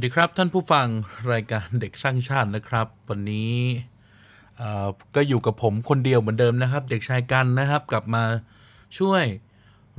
[0.00, 0.86] สวัสดีครับท่านผู้ฟัง
[1.32, 3.54] รายการเด็กสร้างชาตินะครับ วันนี้
[5.14, 8.24] ก็อยู่กับผมคนเดียวเหมือนเดิมนะครับ เด็กชายกันนะครับ กลับมา
[8.98, 9.24] ช่วย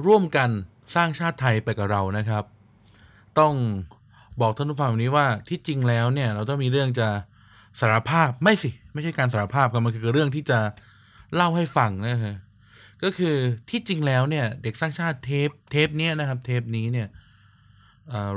[0.05, 0.49] ร่วมกัน
[0.95, 2.43] สร้างชาติไทยไปกับเรานะครับ
[3.39, 3.53] ต้อง
[4.41, 7.07] บอกท่านผู้ฟังแบบนี้ว่าที่จริงแล้วเนี่ยเราต้องมีเรื่องจะ
[7.79, 10.59] สารภาพไม่สิ ไม่ใช่การสารภาพครับมันคือเรื่องที่จะ
[11.35, 12.35] เล่าให้ฟังนะฮะ
[13.03, 13.35] ก็คือ
[13.69, 17.09] ที่จริงแล้วเนี่ยเด็กสร้างชาติเทปเทปนี้นะครับ เทปนี้เนี่ย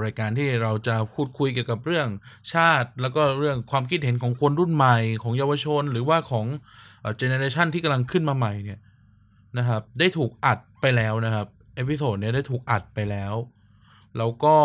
[0.04, 2.08] รายการที่เราจะพูดคุยเกี่ยวกับเรื่อง
[2.52, 6.46] ชาติ แล้วก็เรื่องความคิดเห็นของคนรุ่นใหม่ของเยาวชน หรือว่าของ
[7.16, 8.80] generation ที่กำลังขึ้นมาใหม่เนี่ย
[9.58, 13.34] นะครับ ได้ถูกอัดไปแล้วนะครับ episode เนี้ยได้ถูกอัดไปแล้ว
[14.18, 14.56] แล้วก็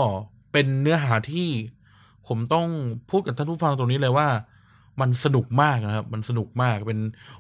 [0.52, 1.50] เป็นเนื้อหาที่
[2.28, 2.68] ผมต้อง
[3.10, 4.28] พูดกับท่านผู้ฟังตรงนี้เลยว่า
[5.02, 7.00] มันสนุกมากนะครับ มันสนุกมากเป็น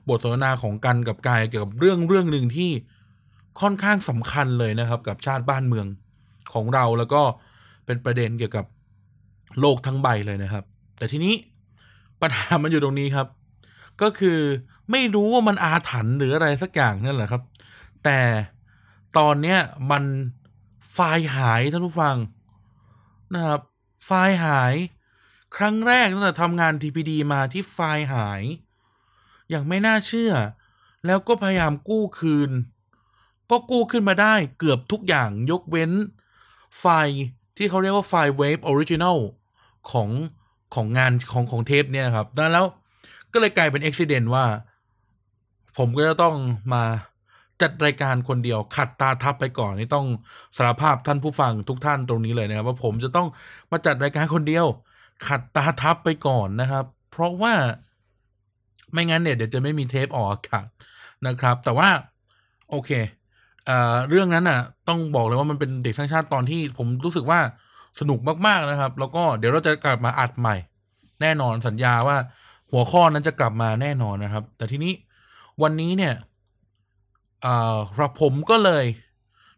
[0.09, 2.71] บทสนทนาของกันกับกายเกี่ยวกับเรื่องเรื่องหนึ่งที่
[3.61, 5.87] ค่อนข้างสำคัญเลยนะครับ กับชาติบ้านเมือง
[6.53, 7.21] ของเราแล้วก็
[7.89, 8.65] เป็นประเด็นเกี่ยวกับ
[9.59, 10.63] โลกทั้งใบเลยนะครับ
[10.97, 11.33] แต่ทีนี้
[12.21, 13.27] ปัญหามันอยู่ตรงนี้ครับ
[14.01, 14.39] ก็คือ
[14.91, 17.43] ไม่รู้ว่ามันอาถรรพ์หรืออะไรสักอย่างนั่นแหละครับ
[18.03, 18.19] แต่
[19.17, 19.59] ตอนเนี้ย
[19.91, 20.03] มัน
[20.93, 22.15] ไฟล์หายท่านผู้ฟัง
[23.33, 23.61] นะครับ
[24.05, 24.73] ไฟล์หาย
[25.55, 28.41] ครั้งแรกตั้งแต่ทำงาน TPD มาที่ไฟล์หาย
[29.49, 30.33] อย่างไม่น่าเชื่อ
[31.05, 32.51] แล้วก็พยายามกู้คืน
[33.49, 35.91] ก็กู้ขึ้นมาได้เกือบทุกอย่างยกเว้น
[36.79, 37.19] ไฟล์
[37.59, 39.17] ที่เขาเรียกว่าไฟล์ Wave Original
[39.91, 40.09] ของ
[40.75, 42.67] ของงานของของเทปเนี่ยครับดังนั้นแล้ว
[43.33, 44.45] ก็เลยกลายเป็นอุบิเหตุว่า
[45.77, 46.35] ผมก็จะต้อง
[46.73, 46.83] มา
[47.61, 50.07] จัดรายการคนเดียวขัดตาทับไปก่อนนี่ต้อง
[50.57, 53.27] สารภาพท่านผู้ฟังทุกท่านตรงนี้เลยนะครับ ว่าผมจะต้อง
[53.71, 54.65] มาจัดรายการคนเดียว
[55.27, 57.53] ขัดตาทับไปก่อนนะครับ เพราะว่า
[58.91, 60.65] ไม่งั้นเนี่ยเดี๋ยวจะไม่มีเทปออกอากาศ
[61.27, 61.89] นะครับ แต่ว่า
[62.69, 62.91] โอเค
[63.65, 67.39] เอ่อเรื่องนั้นน่ะ ต้องบอกเลยว่ามันเป็นเด็กสร้างชาติตอนที่ผมรู้สึกว่า
[67.99, 70.55] สนุกมากๆนะครับ แล้วก็เดี๋ยวเราจะกลับมาอัดใหม่
[71.21, 72.17] แน่นอนสัญญาว่า
[72.71, 74.93] หัวข้อนั้นจะกลับมาแน่นอนนะครับ แต่ทีนี้
[75.61, 76.13] วันนี้เนี่ย
[77.95, 78.85] เราผมก็เลย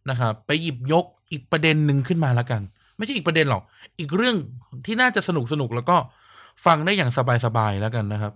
[0.09, 2.61] นะครับไปหยิบยกอีกประเด็นหนึ่งขึ้นมาแล้วกัน
[2.97, 3.63] ไม่ใช่อีกประเด็นหรอก
[3.99, 4.35] อีกเรื่อง
[4.85, 5.97] ที่น่าจะสนุกสนุกแล้วก็
[6.65, 7.11] ฟังได้อย่าง
[7.45, 8.33] สบายๆแล้วกันนะครับ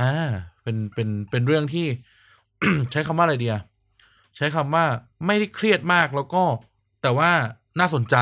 [0.00, 0.10] อ่า
[0.62, 1.86] เป็นเป็นเป็นเรื่องที่
[2.92, 3.56] ใช้คำว่าอะไรเดีย
[4.36, 4.84] ใช้คำว่า
[5.26, 6.42] ไม่ได้เครียดมากแล้วก็
[7.02, 7.30] แต่ว่า
[7.78, 8.16] น่าสนใจ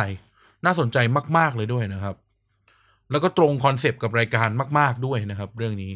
[0.64, 0.98] น่าสนใจ
[1.38, 2.16] มาก ๆ เลยด้วยนะครับ
[3.10, 4.48] แล้วก็ตรง concept กับรายการ
[4.78, 5.92] มาก ๆ ด้วยนะครับ เรื่องนี้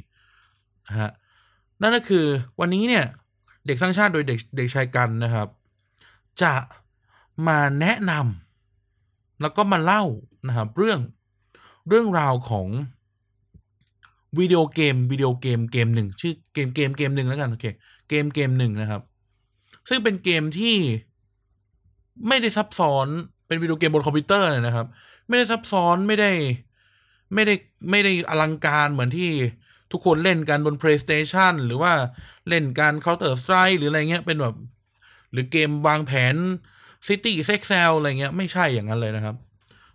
[1.00, 1.12] ฮะ
[1.82, 2.26] นั่นก็คือ
[2.60, 3.04] วันนี้เนี่ย
[3.66, 5.48] เด็กสร้างชาติโดยเด็กเด็กชายกันนะครับ
[6.42, 6.52] จะ
[7.48, 10.04] มาแนะนำแล้วก็มาเล่า
[10.48, 11.00] นะครับเรื่อง
[11.88, 12.68] เรื่องราวของ
[14.38, 17.66] วิดีโอเกมวิดีโอเกมเกมหนึ่งชื่อเกมเกมเกมหนึ่งแล้วกันโอเค
[18.08, 19.02] เกมเกมหนึ่งนะครับ
[19.88, 20.76] ซึ่งเป็นเกมที่
[22.28, 23.08] ไม่ได้ซับซ้อน
[23.46, 24.86] เป็นวิดีโอเกมบนคอมพิวเตอร์นะครับ
[25.28, 26.30] ไม่ได้ซับซ้อนไม่ได้
[27.34, 27.54] ไม่ได้
[27.90, 29.30] ไม่ได้อลังการเหมือนที่
[29.92, 31.92] ทุกคนเล่นกันบน PlayStation หรือว่า
[32.48, 34.54] เล่นการ Counter Strike หรืออะไรเงี้ยเป็นแบบ
[35.32, 36.34] หรือเกมวางแผน
[37.06, 39.36] City s e x e l อะไรเงี้ยไม่ใช่อย่างนั้นเลยนะครับ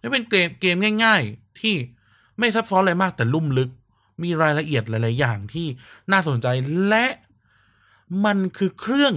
[0.02, 1.76] นี่เป็นเกมเกมง่าย ๆ ที่
[2.40, 3.70] ไม่ซับซ้อนอะไรมากแต่ลุ่มลึก
[4.24, 5.68] มีรายละเอียดหลาย ๆ อย่างที่
[6.12, 6.48] น่าสนใจ
[6.88, 7.06] และ
[8.26, 9.16] มันคือเครื่อง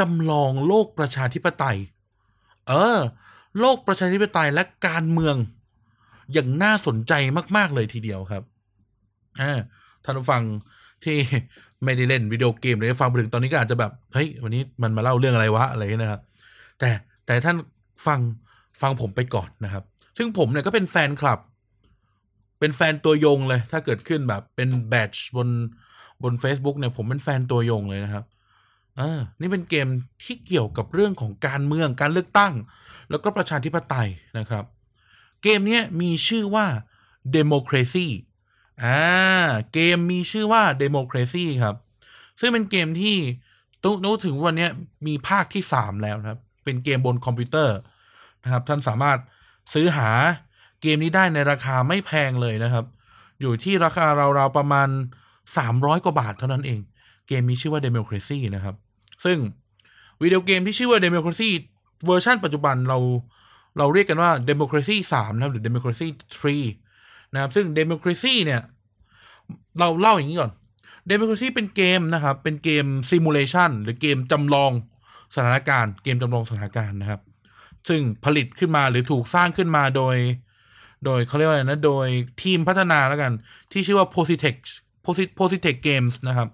[0.00, 1.78] จำลองโลกประชาธิปไตย
[2.68, 2.98] เออ
[3.60, 5.36] โลกประชาธิปไตยและการเมือง
[6.32, 7.12] อย่างน่าสนใจ
[7.56, 8.42] มาก ๆ เลยทีเดียวครับ
[9.40, 9.52] อ่า
[10.04, 10.42] ท่านผู้ฟัง
[11.04, 11.16] ที่
[11.84, 16.22] ไม่ได้เล่นวิดีโอเกมเลยฟังไปถึงตอนนี้ก็อาจจะแบบเฮ้ยวันนี้มันมาเล่าเรื่องอะไรวะอะไรนะครับ
[16.78, 16.90] แต่
[17.26, 17.56] แต่ท่าน
[18.06, 18.20] ฟัง
[18.80, 19.84] ฟังผมไปก่อนนะครับ
[20.18, 21.40] ซึ่งผมเนี่ยก็เป็นแฟนคลับ
[22.60, 25.48] เป็นแฟนตัวยงเลย ถ้าเกิดขึ้นแบบเป็นแบตชบน
[26.22, 28.24] บน Facebook เนี่ยผมเป็นแฟนตัวยงเลยนะครับ
[29.00, 29.88] เออนี่เป็นเกม
[30.24, 32.54] ที่เกี่ยวกับเรื่องของการเมืองการเลือกตั้ง
[33.10, 34.08] แล้วก็ประชาธิปไตย
[34.38, 34.64] นะครับ
[35.42, 36.66] เกมนี้มีชื่อว่า
[37.36, 38.06] Democracy
[38.82, 38.98] อ่า
[39.72, 41.76] เกมมีชื่อว่า Democracy ครับ
[42.40, 43.16] ซึ่งเป็นเกมที่
[43.84, 44.68] ตุ๊นู้ถึงวันนี้
[45.06, 47.76] มีภาคที่ 3 แล้วครับ เป็นเกมบนคอมพิวเตอร์
[48.42, 49.18] นะครับ ท่านสามารถ
[49.74, 50.10] ซื้อหา
[50.82, 52.84] เกมนี้ได้ในราคาไม่แพงเลยนะครับ
[53.40, 54.06] อยู่ที่ราคา
[54.38, 54.88] ราวๆประมาณ
[55.46, 56.80] 300 กว่าบาทเท่านั้นเอง
[57.28, 58.76] เกมมีชื่อว่า Democracy นะครับ
[59.24, 59.38] ซึ่ง
[60.22, 61.50] วิดีโอเกมที่ชื่อว่า Democracy
[62.06, 62.98] เวอร์ชันปัจจุบันเรา
[63.78, 66.06] เราเรียกกันว่า Democracy 3 นะครับ หรือ Democracy
[66.68, 68.60] 3 นะครับ ซึ่ง Democracy เนี่ย
[69.78, 70.52] เราเล่าอย่างนี้ก่อน
[71.10, 74.72] Democracy เป็นเกมนะครับ เป็นเกม Simulation หรือเกมจำลอง
[75.34, 77.20] สถานการณ์ เกมจำลองสถานการณ์นะครับ
[77.88, 80.16] ซึ่งผลิตขึ้นมาหรือถูกสร้างขึ้นมาโดย
[81.04, 82.08] โดยเขาเรียกว่าอะไรนะ โดย
[82.42, 83.32] ทีมพัฒนาแล้วกัน
[83.72, 84.58] ที่ชื่อว่า Positech
[85.38, 86.48] Positech Games นะครับ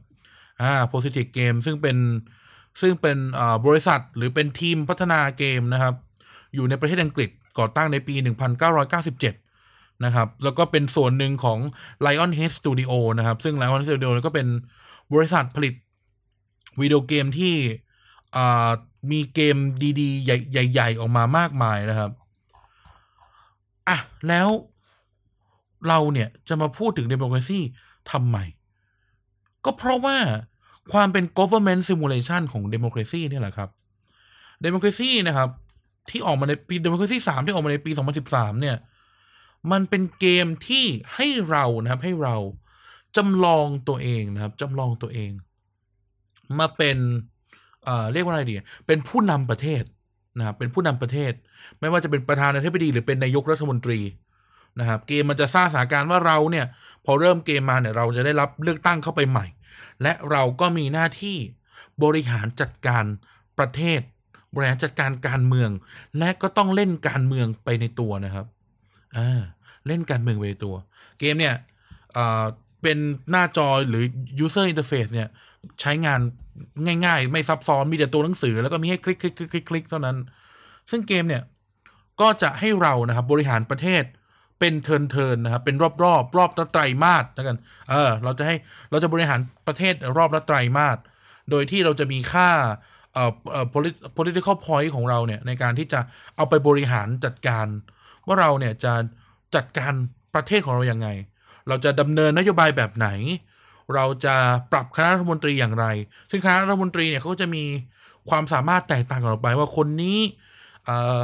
[0.62, 1.96] อ่า Positech Games ซึ่งเป็น
[2.80, 3.18] ซึ่งเป็น
[3.66, 5.94] บริษัทหรือเป็นทีมพัฒนาเกมนะครับ
[6.54, 8.14] อยู่ในประเทศอังกฤษก่อตั้งในปี
[9.28, 11.58] 1997 นะครับ แล้วก็เป็นส่วนหนึ่งของ
[12.06, 14.46] Lionhead Studio นะครับ ซึ่ง Lionhead Studio ก็เป็น
[15.14, 15.74] บริษัทผลิต
[16.80, 17.54] วิดีโอเกมที่
[19.10, 19.56] มีเกม
[20.00, 22.10] ดีๆ ใหญ่ ๆ ออกมามากมายนะครับ
[23.88, 24.48] อะ แล้ว
[25.88, 27.60] เราเนี่ยจะมาพูดถึง Democracy
[28.10, 28.36] ทำไม
[29.64, 30.16] ก็เพราะว่า
[30.92, 33.68] ความเป็น government simulation ของ Democracy นี่แหละครับ
[34.64, 35.48] Democracy นะครับ
[36.10, 37.90] ที่ออกมาในปี Democracy 3ที่ออกมาในปี
[38.26, 38.76] 2013 เนี่ย
[39.72, 40.84] มันเป็นเกมที่
[41.14, 42.36] ให้เรานะครับ ให้เรา
[43.16, 45.30] จำลองตัวเองนะครับจำลองตัวเอง
[46.58, 46.98] มาเป็น
[47.84, 48.54] เอ่อเรียกว่าอะไรดี
[48.86, 49.82] เป็นผู้นำประเทศ
[50.38, 51.32] นะครับเป็นผู้นำประเทศ
[51.80, 54.00] ไม่ว่าจะเป็นประธานาธิบดีหรือเป็นนายกรัฐมนตรี
[54.80, 56.66] นะครับ เกมมันจะสร้างสถานการณ์ว่าเราเนี่ย
[57.04, 59.46] พอเริ่มเกมมาเนี่ยเราจะได้รับเลือกตั้งเข้าไปใหม่
[60.02, 61.36] และเราก็มีหน้าที่
[62.04, 63.04] บริหารจัดการ
[63.58, 64.00] ประเทศ
[64.54, 65.70] บริหารจัดการการเมือง
[66.18, 68.46] และก็ต้องเล่นการเมืองไปในตัวนะครับ
[69.16, 69.40] อ่า
[69.86, 70.74] เล่นการเมืองไปในตัว
[71.18, 71.54] เกมเนี่ย
[72.82, 72.98] เป็น
[73.30, 74.04] หน้าจอหรือ
[74.44, 75.28] user interface เนี่ย
[75.80, 76.20] ใช้งาน
[77.04, 80.16] ง่าย ๆ ไม่ซับซ้อนมีแต่ตัวหนังสือ แล้วก็มีให้คลิกคลิกคลิกคลิกคลิกเท่านั้น
[80.90, 81.42] ซึ่งเกมเนี่ย
[82.20, 84.02] ก็จะให้เรานะครับบริหารประเทศ
[84.58, 87.56] เป็นเทินเทินนะครับเป็นรอบรอบรอบละไตรมาสแล้วกัน
[87.90, 88.56] เออเราจะให้
[88.90, 90.98] เราจะบริหารประเทศรอบละไตรมาส
[91.50, 92.50] โดยที่เราจะมีค่า
[93.14, 93.66] เอ่อเอ่อ
[94.16, 96.00] political point ของเราเนี่ยในการที่จะ
[96.36, 97.66] เอาไปบริหารจัดการ
[98.26, 98.92] ว่าเราเนี่ยจะ
[99.54, 99.92] จัดการ
[100.34, 101.08] ประเทศของเราอย่างไง
[101.68, 103.08] เราจะดำเนินนโยบายแบบไหน
[103.94, 104.34] เราจะ
[104.72, 105.86] ปรับคณะรัฐมนตรีอย่างไร
[106.30, 107.64] ซึ่งคณะรัฐมนตรีเนี่ยเขาก็จะมี
[108.30, 110.18] ความสามารถแตกต่างกันออกไปว่าคนนี้
[110.84, 111.18] เอ่อ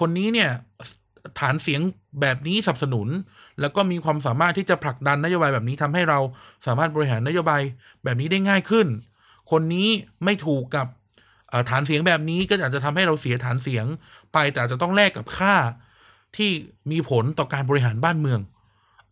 [0.00, 0.50] คนนี้เนี่ย
[1.40, 1.80] ฐานเสียง
[2.20, 3.08] แบบนี้สนับสนุน
[3.60, 6.18] แล้วก็มีความสามารถที่จะผลักดันนโยบายแบบนี้ทำให้เรา
[6.66, 7.62] สามารถบริหารนโยบาย
[8.04, 8.86] แบบนี้ได้ง่ายขึ้น
[9.50, 9.88] คนนี้
[10.24, 10.86] ไม่ถูกกับ
[11.70, 13.86] ฐานเสียงแบบนี้ก็อาจจะทำให้เราเสียฐานเสียง
[14.32, 15.54] ไปแต่จจะต้องแลกกับค่า
[16.36, 16.50] ที่
[16.90, 18.40] มีผลต่อการบริหารบ้านเมือง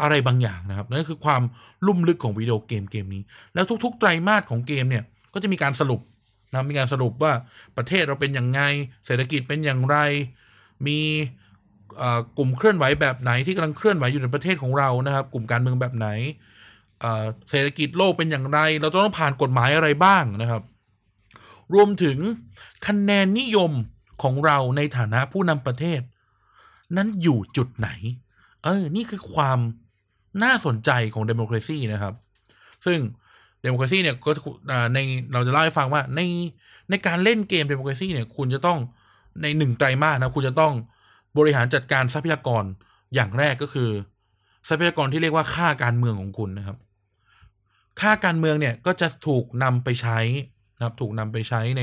[0.03, 1.43] อะไรบางอย่างนะครับนั่นคือความ
[1.87, 3.23] ลุ่มลึกของวิดีโอเกมเกมนี้
[3.55, 5.05] แล้วทุก ๆ ไตรมาสของเกมเนี่ย
[5.35, 6.01] ก็จะมีการสรุป
[6.53, 7.33] นะมีการสรุปว่า
[7.77, 8.61] ประเทศเราเป็นอยังไง
[9.07, 9.97] เศรษฐกิจเป็นอย่างไร
[10.87, 11.01] มี
[12.39, 16.09] กลุ่มเคลื่อนไหวแบบไหนที่กำลังเคลื่อนไหวอยู่ในประเทศของเรานะครับ กลุ่มการเมืองแบบไหน
[17.51, 20.63] เศรษฐกิจโลกเป็นอย่างไร เราต้องผ่านกฎหมายอะไรบ้างนะครับ
[21.75, 22.19] รวมถึง
[22.87, 23.71] คะแนนนิยม
[24.23, 26.01] ของเราในฐานะผู้นำประเทศ
[26.97, 27.89] นั้นอยู่จุดไหน
[28.65, 29.59] เออ นี่คือความ
[30.43, 32.15] น่าสนใจของ democracy นะครับ
[32.87, 32.99] ซึ่ง
[33.63, 34.31] Democracy เนี่ยก็
[34.95, 34.99] ใน
[35.33, 36.21] เราจะเล่าให้ฟังว่าใน
[36.91, 38.79] ในการเล่นเกม Democracy เนี่ยคุณจะต้อง
[39.43, 40.73] ในหนึ่งไตรมาสนะคุณจะต้อง
[41.39, 42.65] บริหารจัดการทรัพยากร
[43.15, 43.91] อย่างแรกก็คือ
[44.69, 46.77] ทรัพยากรที่เรียกว่าค่าการเมืองของคุณนะครับ
[48.01, 50.19] ค่าการเมืองเนี่ยก็จะถูกนำไปใช้
[50.77, 51.83] นะครับถูกนำไปใช้ใน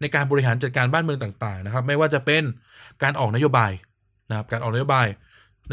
[0.00, 2.42] ในการบริหารจัดการบ้านเมืองต่าง ๆ นะครับ ไม่ว่าจะเป็น
[3.02, 3.72] การออกนโยบาย
[4.30, 5.06] นะครับ การออกนโยบาย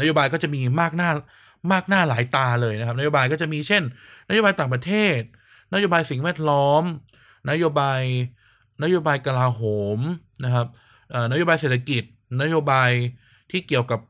[0.00, 1.10] นโยบายก็จะมีมากหน้า
[1.72, 3.82] มากหน้าหลายตาเลยนะครับ นโยบายก็จะมีเช่น
[4.30, 5.18] นโยบายต่างประเทศ
[5.74, 6.82] นโยบายสิ่งแวดล้อม
[7.50, 8.02] นโยบาย
[8.82, 9.62] นโยบายกลาโห
[9.96, 9.98] ม
[10.44, 10.66] นะครับ
[11.32, 12.02] นโยบายเศรษฐกิจ
[12.42, 12.90] นโยบาย
[13.50, 14.00] ที่เกี่ยวกับ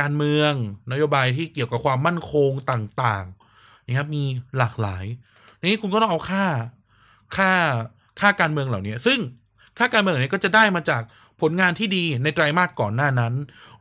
[0.00, 0.52] การเมือง
[0.92, 4.24] นโยบายที่เกี่ยวกับความมั่นคงต่างๆนี่ครับมี
[4.58, 5.04] หลากหลาย
[5.68, 6.44] นี้คุณก็ต้องเอาค่า
[7.36, 7.50] ค่า
[8.20, 9.18] ค่าการเมืองเหล่านี้ ซึ่ง
[9.78, 11.02] ค่าการเมืองเหล่านี้ก็จะได้มาจาก
[11.40, 13.34] ผลงานที่ดีในไตรมาสก่อนหน้านั้น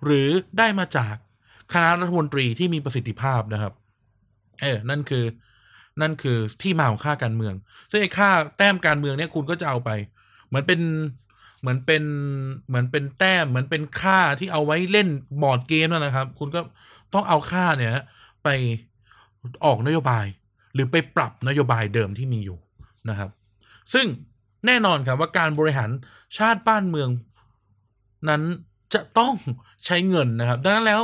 [0.04, 1.16] หรือได้มาจาก
[1.74, 3.74] คณะรัฐมนตรีที่มีประสิทธิภาพนะครับ
[4.62, 5.26] เออนั่นคือ
[6.02, 7.54] นั่นคือที่มาของค่าการเมือง
[7.92, 9.90] ซึ่งไอ้ค่าแต้มการเมืองเนี่ยคุณก็จะเอาไป
[10.48, 10.80] เหมือนเป็น
[11.62, 12.04] เหมือนเป็น
[12.68, 15.08] เหมือนเป็นแต้มเหมือนเป็นค่าที่เอาไว้เล่น
[15.42, 16.62] บอร์ดเกมนั่นนะครับ คุณก็
[17.14, 17.92] ต้องเอาค่าเนี่ย
[18.44, 18.50] ไป
[19.66, 20.26] ออกนโยบาย
[20.74, 22.58] หรือไปปรับนโยบายเดิมที่มีอยู่
[23.10, 23.30] นะครับ
[23.94, 24.06] ซึ่ง
[24.66, 25.90] แน่นอนครับว่าการบริหาร
[26.38, 27.10] ชาติบ้านเมือง
[28.30, 28.42] นั้น
[28.94, 29.34] จะต้อง
[29.86, 31.02] ใช้เงินนะครับ ดังนั้นแล้ว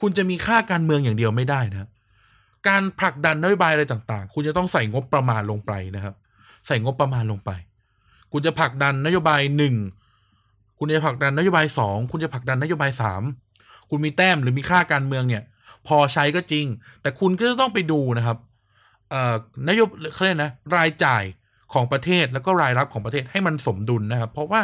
[0.00, 1.88] คุณจะมีค่าการเมืองอย่างเดียวไม่ได้นะ
[2.68, 6.14] การผลักดันนโยบายอะไรต่าง ๆ คุณจะต้องใส่งบประมาณลงไปนะครับ
[6.66, 7.50] ใส่งบประมาณลงไป
[8.36, 9.74] คุณจะผลักดันนโยบายหนึ่ง
[10.78, 13.22] คุณจะผลักดันนโยบายสองคุณจะผลักดันนโยบายสาม
[13.90, 15.42] คุณมีแต้มหรือมีค่าการเมืองเนี่ย
[15.86, 16.66] พอใช้ก็จริง
[17.02, 18.38] แต่คุณก็จะต้องไปดูนะครับ
[19.10, 19.34] เอ่อ
[19.68, 21.24] นโยบายเขาเรียกนะรายจ่าย
[21.72, 24.60] ของประเทศแล้วก็รายรับของประเทศให้มันสมดุลนะครับ เพราะว่า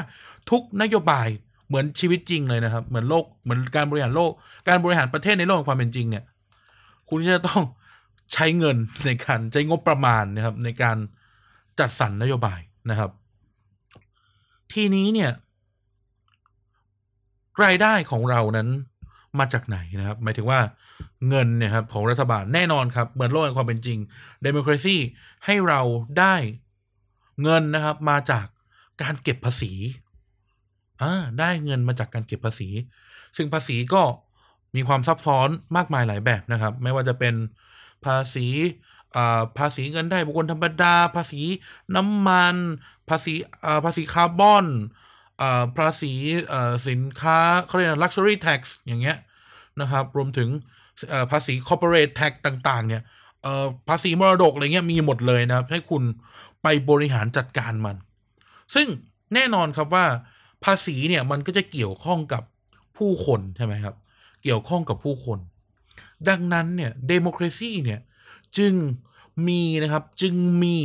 [0.51, 1.29] ทุกนโยบาย
[1.69, 4.33] เหมือนชีวิตจริงเลยนะครับ เหมือนโลกเหมือนการบริหารโลก
[4.69, 6.25] การบริหารประเทศในโลกของความเป็นจริงเนี่ย
[7.09, 7.63] คุณจะต้อง
[8.33, 10.97] ใช้เงินในการใช้งบประมาณนะครับ ในการ
[11.79, 12.61] จัดสรรนโยบาย
[12.91, 13.11] นะครับ
[14.73, 15.31] ทีนี้เนี่ย
[17.65, 18.69] รายได้ของเรานั้น
[19.39, 20.61] มาจากไหนนะครับ หมายถึงว่า
[21.29, 23.99] เงินเนี่ยครับของรัฐบาลแน่นอนครับ เหมือนโลกแห่งความเป็นจริง
[24.43, 24.97] เดโมคราซี
[25.47, 25.81] ให้เรา
[26.19, 26.35] ได้
[27.43, 28.47] เงินนะครับ มาจาก
[29.03, 29.73] การเก็บภาษี
[31.03, 32.69] อ่าได้เงินมาจากการเก็บภาษี
[33.37, 34.03] ซึ่งภาษีก็
[34.77, 37.35] มีความซับซ้อนมากมายหลายแบบนะครับ ไม่ว่าจะเป็น
[38.05, 38.47] ภาษี
[39.59, 41.43] ภาษีเงินได้บุคคลธรรมดา ภาษี
[41.97, 42.57] น้ำมัน
[43.09, 43.35] ภาษี
[43.85, 44.67] ภาษีคาร์บอน
[45.79, 46.13] ภาษี
[46.89, 49.17] สินค้าเขาเรียก luxury tax อย่างเงี้ย
[49.81, 50.49] นะครับ รวมถึง
[51.31, 53.03] ภาษี corporate tax ต่างๆ เนี่ย
[53.89, 56.03] ภาษีมรดกอะไรเงี้ยมีหมดเลยนะครับ ให้คุณ
[56.63, 57.97] ไปบริหารจัดการมัน
[58.75, 58.87] ซึ่ง
[59.35, 60.07] แน่นอนครับว่า
[60.65, 62.43] ภาษีเนี่ยมันก็จะเกี่ยวข้องกับ
[62.99, 63.95] ผู้คนใช่ไหมครับ
[64.43, 65.39] เกี่ยวข้องกับผู้คน
[66.29, 68.01] ดังนั้นเนี่ยเดโมคราซีเนี่ย
[68.59, 68.75] จึง
[69.49, 70.77] มีนะครับจึงมี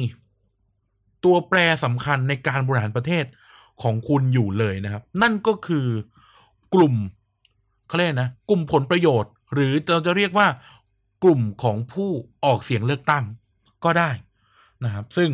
[1.25, 3.25] ตัวแปรสำคัญในการบริหารประเทศ
[3.81, 5.87] ของคุณอยู่เลยนะครับ นั่นก็คือ
[6.73, 6.93] กลุ่ม
[7.87, 10.47] เขาเรียกนะ กลุ่มผลประโยชน์ หรือเราจะเรียกว่า
[11.23, 12.09] กลุ่มของผู้
[12.45, 13.23] ออกเสียงเลือกตั้ง
[13.83, 14.09] ก็ได้
[14.83, 15.29] นะครับ ซึ่ง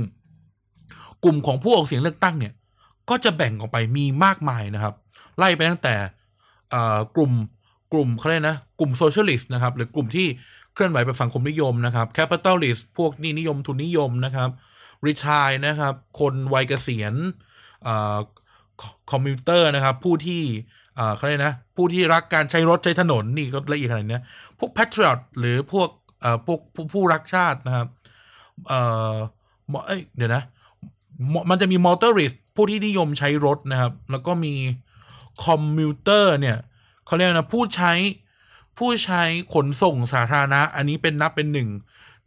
[1.24, 2.54] กลุ่มของผู้ออกเสียงเลือกตั้งเนี่ย
[3.10, 4.94] ก็จะแบ่งออกไปมีมากมายนะครับ
[5.38, 5.96] ไล่ไปตั้งแต่
[7.16, 7.32] กลุ่ม
[7.94, 10.28] กลุ่มเขาเรียกนะ กลุ่ม socialist นะครับ หรือกลุ่มที่
[10.74, 14.50] เคลื่อนไหวแบบสังคมนิยมนะครับ capitalist พวกนี้นิยมทุนนิยมนะครับ
[15.06, 17.13] ริชายนะครับ คนวัยเกษียณ
[19.12, 20.44] commuter นะครับ ผู้ที่
[21.16, 24.20] เขาเรียกนะ ผู้ที่รักการใช้รถใช้ถนนนี่ก็ละเอียดขนาดนี้
[24.60, 25.90] พวก patriot หรือพวก
[26.46, 27.88] พวกผู้ผู้รักชาตินะครับ
[28.68, 28.74] เอ
[29.13, 29.16] อ
[29.88, 30.44] เอ้ยเดี๋ยวนะ
[31.50, 34.54] มันจะมีมอเตอร์ริสผู้ที่นิยมใช้รถนะครับ แล้วก็มี
[35.46, 36.58] คอมพิวเตอร์เนี่ย
[37.06, 37.94] เขาเรียกนะ ผู้ใช้
[38.78, 39.24] ผู้ใช้
[39.54, 41.70] ขนส่งสาธารณะ อันนี้เป็นนับเป็นหนึ่ง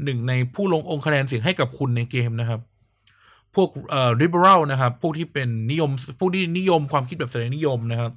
[0.05, 2.61] หนึ่งในผู้ลงองค์คะแนนเสียงให้กับคุณในเกมนะครับ
[3.55, 8.13] พวกเอ่อ liberal นะครับ พวกที่เป็นนิยมพวกที่นิยมความคิดแบบเสรีนิยมนะครับ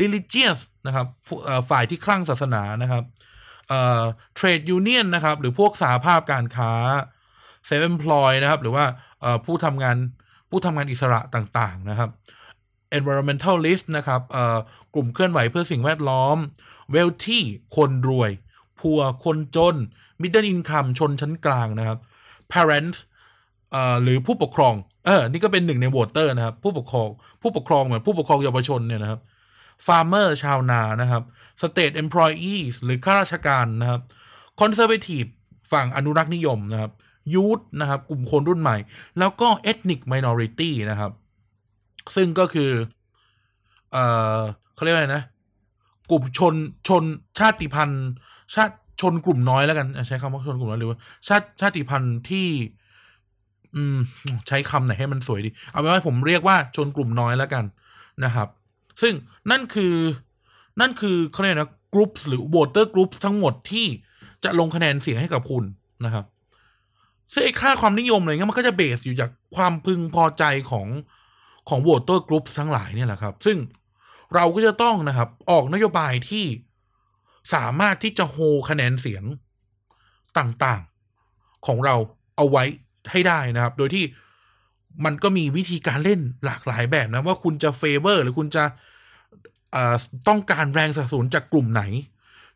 [0.00, 1.06] religious นะครับ
[1.70, 3.04] ฝ่ายที่คลั่งศาสนานะครับ
[3.68, 4.02] เอ่อ
[4.38, 6.72] trade union นะครับ หรือพวกสาภาพการค้า
[7.68, 8.84] self employ นะครับ หรือว่า
[9.20, 9.96] เอ่อผู้ทำงาน
[10.50, 12.10] ผู้ทำงานอิสระต่างๆนะครับ
[12.96, 14.58] environmentalist นะครับเอ่อ
[14.94, 16.36] กลุ่มเคลื่อนไหวเพื่อสิ่งแวดล้อม
[16.94, 17.40] wealthy
[17.76, 18.30] คนรวย
[18.78, 19.76] พัวคนจน
[20.22, 21.98] middle income ชนชั้นกลางนะครับ
[22.52, 22.98] parents
[23.70, 24.74] เอ่อหรือผู้ปกครอง
[25.06, 27.08] เออนี่ก็เป็นหนึ่งในโหวตเตอร์นะครับ ผู้ปกครอง
[27.42, 29.20] ผู้ปกครองเหมือนผู้ปกครองเยาวชนเนี่ยนะครับ
[29.86, 31.22] farmer ชาวนานะครับ
[31.62, 34.00] state employees หรือข้าราชการนะครับ
[34.60, 35.28] conservative
[35.72, 36.92] ฝั่งอนุรักษ์นิยมนะครับ
[37.34, 38.76] youth นะครับ กลุ่มคนรุ่นใหม่
[39.18, 41.12] แล้วก็ ethnic minority นะครับ
[42.16, 42.70] ซึ่งก็คือ
[43.92, 44.04] เอ่
[44.36, 44.38] อ
[44.74, 45.22] เขาเรียกว่าอะไรนะ
[46.10, 46.54] กลุ่มชน
[46.88, 47.04] ชน
[47.38, 48.04] ชาติพันธุ์
[48.54, 52.48] ชาติชนกลุ่มน้อยแล้วกันใช้คำว่าชนกลุ่มน้อยหรือว่าชาติชาติพันธุ์ที่
[53.74, 53.98] อืม
[54.48, 57.64] ใช้คำไหนให้มันสวยดี เอาเป็นว่าผมเรียกว่าชนกลุ่มน้อยแล้วกัน
[58.24, 58.48] นะครับ
[59.02, 59.14] ซึ่ง
[59.50, 59.94] นั่นคือ
[60.80, 63.86] นั่นคือเขาเรียกนะกรุ๊ปหรือ voter group ทั้งหมดที่
[64.44, 65.64] จะลงคะแนนเสียงให้กับคุณ
[66.04, 66.24] นะครับ
[67.32, 70.88] ซึ่งไอ้ค่าความนิยมอะไรเงี้ยมันก็จะ base อยู่จากความพึงพอใจของ
[71.68, 73.56] ของ voter group ทั้งหลายเนี่ยแหละครับ ซึ่ง
[74.34, 76.46] เราก็จะต้องนะครับ ออกนโยบายที่
[77.54, 78.36] สามารถที่จะโฮ
[78.68, 79.24] คะแนนเสียง
[80.38, 81.94] ต่างๆของเรา
[82.36, 82.64] เอาไว้
[83.10, 84.04] ให้ได้นะครับ โดยที่
[85.04, 88.64] มันก็มีวิธีการเล่นหลากหลายแบบนะ ว่าคุณจะเฟเวอร์หรือคุณจะ
[90.28, 91.82] ต้องการแรงสนับสนุนจากกลุ่มไหน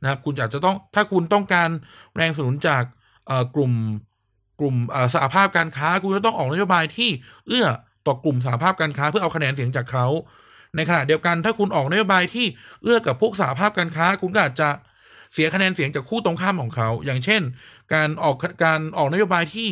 [0.03, 1.71] นะครับ คุณอาจจะต้องถ้าคุณต้องการ
[2.17, 2.83] แรงสนับสนุนจาก
[3.55, 3.73] กลุ่ม
[4.61, 4.77] กลุ่ม
[5.15, 7.11] สหภาพการค้า คุณจะต้องออกนโยบายที่
[7.49, 7.69] เอื้อ
[8.07, 10.07] ต่อกลุ่มสหภาพการค้าเพื่อเอาคะแนนเสียงจากเขา
[10.77, 12.47] ในขณะเดียวกันถ้าคุณออกนโยบายที่
[12.83, 14.69] เอื้อกับพวกสหภาพการค้า คุณก็อาจจะ
[15.33, 17.43] เสียคะแนนเสียงจากคู่ตรงข้ามของเขา อย่างเช่น
[17.95, 19.71] การออกการออกนโยบายที่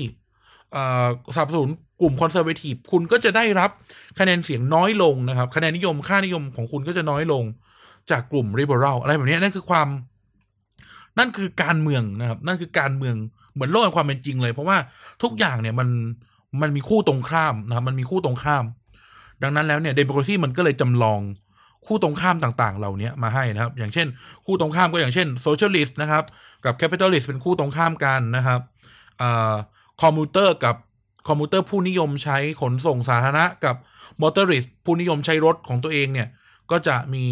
[1.34, 1.68] สนับสนุน
[2.00, 3.70] กลุ่มคอนเซอร์เวทีฟคุณก็จะได้รับ
[4.18, 7.44] คะแนนเสียงน้อยลงนะครับ คะแนนนิยมค่านิยมของคุณก็จะน้อยลง
[8.11, 9.88] จากกลุ่มริเบอรัลอะไรแบบนี้นั่นคือความ
[11.18, 13.14] นั่นคือการเมืองนะครับ นั่นคือการเมือง
[13.54, 14.76] เหมือนโลกแห่งความเป็นจริงเลย เพราะว่า
[15.23, 15.88] ทุกอย่างเนี่ยมัน
[16.62, 18.64] มันมีคู่ตรงข้ามนะครับมันมีคู่ตรงข้าม
[19.42, 21.20] ดังนั้นแล้วเนี่ย Democracy มันก็เลยจำลอง
[21.86, 24.06] คู่ตรงข้ามต่างๆ เหล่านี้มาให้นะครับ อย่างเช่น
[24.46, 26.24] คู่ตรงข้ามก็อย่างเช่น socialist นะครับ
[26.64, 28.60] กับ capitalist เป็นคู่ตรงข้ามกันนะครับ
[30.02, 30.76] commuter กับ
[31.28, 33.76] commuter ผู้นิยมใช้ขนส่งสาธารณะกับ
[34.20, 36.28] motorist ผู้นิยมใช้รถของตัวเองเนี่ย
[36.70, 37.24] ก็จะมี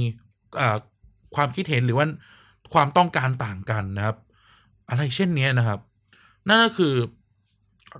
[1.35, 2.07] ความคิดเห็นหรือว่า
[2.75, 4.17] ความต้องการต่างกันนะครับ
[4.89, 5.81] อะไรเช่นนี้นะครับ
[6.49, 6.95] นั่นก็คือ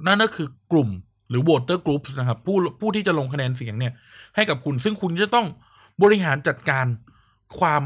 [0.07, 0.89] นั่นก็คือกลุ่ม
[1.33, 3.93] หรือ voter group นะครับ ผู้ผู้ที่จะลงคะแนนเสียงเนี่ย
[4.37, 5.47] ให้กับคุณ ซึ่งคุณจะต้อง
[6.03, 6.87] บริหารจัดการ
[7.59, 7.83] ความ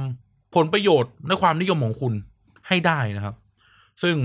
[0.55, 2.12] ผลประโยชน์และความนิยมของคุณ
[2.69, 3.35] ให้ได้นะครับ
[4.03, 4.17] ซึ่ง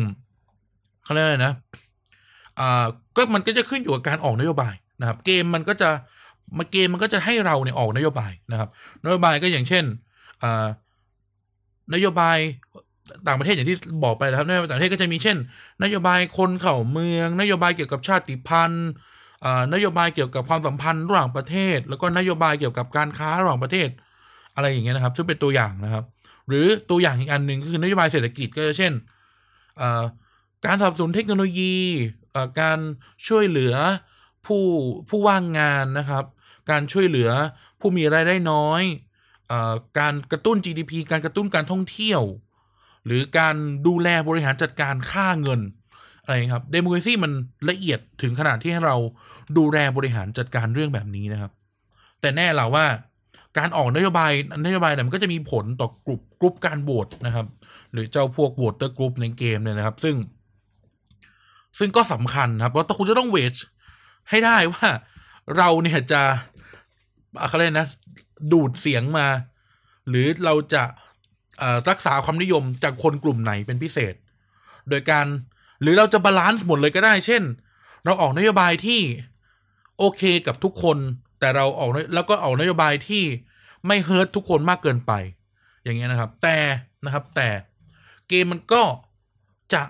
[1.03, 1.53] เขาเรียกอะไรนะ
[2.59, 2.85] อ่า
[3.15, 5.89] ก็มันก็จะขึ้นอยู่กับการออกนโยบายนะครับ เกมมันก็จะ
[6.57, 8.69] มาเกมมันก็จะให้เราเนี่ยออกนโยบายนะครับ
[9.05, 9.85] นโยบายก็อย่างเช่น
[10.43, 10.67] อ่า
[11.93, 12.37] นโยบาย
[13.27, 15.37] ต่างประเทศอย่างที่บอกไปนะครับในต่างประเทศก็จะมีเช่น
[15.83, 18.89] นโยบายคนเข่าเมือง นโยบายเกี่ยวกับชาติพันธุ์
[19.73, 23.89] นโยบายเกี่ยวกับความสัมพันธ์ระหว่างประเทศ แล้วก็นโยบายเกี่ยวกับการค้าระหว่างประเทศ
[24.55, 26.03] อะไรอย่างเงี้ยนะครับ ซึ่งเป็นตัวอย่างนะครับ
[26.47, 28.93] หรือตัวอย่างอีกอันหนึ่งก็คือนโยบายเศรษฐกิจก็จะเช่น
[30.65, 31.75] การสนับสนุนเทคโนโลยี
[32.61, 32.79] การ
[33.27, 33.75] ช่วยเหลือ
[34.45, 34.63] ผู้
[35.09, 36.25] ผู้ว่างงานนะครับ
[36.69, 37.29] การช่วยเหลือ
[37.79, 38.83] ผู้มีรายได้น้อย
[39.51, 39.53] อ
[39.99, 42.21] การกระตุ้น GDP การกระตุ้นการท่องเที่ยว
[43.05, 43.55] หรือการ
[43.87, 45.61] ดูแลบริหารจัดการค่าเงิน
[46.23, 47.31] อะไรครับ Democracy มัน
[47.69, 48.95] ละเอียดถึงขนาดที่ให้เรา
[49.57, 51.51] ดูแลบริหารจัดการเรื่องแบบนี้นะครับ
[52.21, 52.85] แต่แน่เราว่า
[53.57, 54.31] การออกนโยบาย
[54.65, 57.45] นโยบายเนี่ยมันก็จะมีผลต่อกลุ่มกลุ่มการโหวตนะครับ
[57.91, 60.15] หรือเจ้าพวก voter กลุ่มในเกมเนี่ยนะครับ ซึ่ง
[61.79, 63.55] ซึ่งก็สำคัญครับเพราคุณจะต้องเวช
[64.29, 64.87] ให้ได้ว่า
[65.57, 66.21] เราเนี่ยจะ
[67.41, 67.85] อะไรนะ
[68.51, 69.27] ดูดเสียงมา
[70.09, 70.83] หรือเราจะ
[71.89, 74.13] รักษาความนิยมจากคนกลุ่มไหนเป็นพิเศษ
[74.89, 75.25] โดยการ
[75.81, 77.43] หรือเราจะ balance หมดเลยก็ได้ เช่น
[78.05, 79.01] เราออกนโยบายที่
[79.97, 80.97] โอเคกับทุกคน
[81.39, 83.23] แต่เราออกแล้วก็ออกนโยบายที่
[83.87, 85.11] ไม่ hurt ทุกคนมากเกินไป
[85.83, 86.57] อย่างเงี้ยนะครับ แต่
[87.05, 87.49] นะครับ แต่
[88.27, 88.83] เกมมันก็
[89.73, 89.83] จะ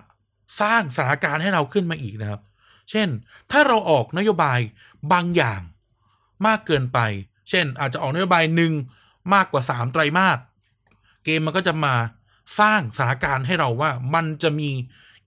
[0.62, 2.41] สร้างสถานการณ์ให้เราขึ้นมาอีกนะครับ
[2.91, 3.08] เช่น
[3.51, 4.60] ถ้าเราออกนโยบาย
[5.12, 5.62] บางอย่าง
[6.48, 7.00] มากเกินไป
[7.50, 8.72] เช่น อาจจะออกนโยบายหนึ่ง
[9.34, 10.38] มากกว่าสามไตรมาส
[11.24, 11.94] เกมมันก็จะมา
[12.60, 14.70] สร้างสถานการณ์ให้เราว่ามันจะมี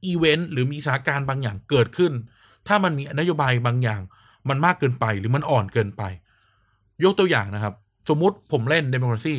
[0.04, 2.12] อีเวนต์หรือมีสถานการณ์บางอย่างเกิดขึ้น
[2.66, 4.00] ถ้ามันมีนโยบายบางอย่าง
[4.48, 6.02] มันมากเกินไปหรือมันอ่อนเกินไป
[7.04, 7.74] ยกตัวอย่างนะครับ
[8.08, 9.36] สมมุติผมเล่น Democracy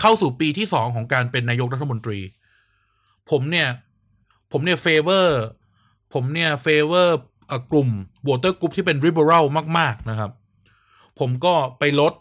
[0.00, 2.18] เข้าสู่ปีที่สองของการเป็นนายกรัฐมนตรี
[3.30, 3.68] ผมเนี่ย
[4.52, 5.40] ผมเนี่ย favor
[6.14, 7.18] ผมเนี่ย favor
[7.72, 7.88] กลุ่ม
[8.24, 9.44] voter กลุ่มที่เป็น liberal
[9.78, 10.30] มาก ๆ นะครับ
[11.18, 12.14] ผมก็ไปลด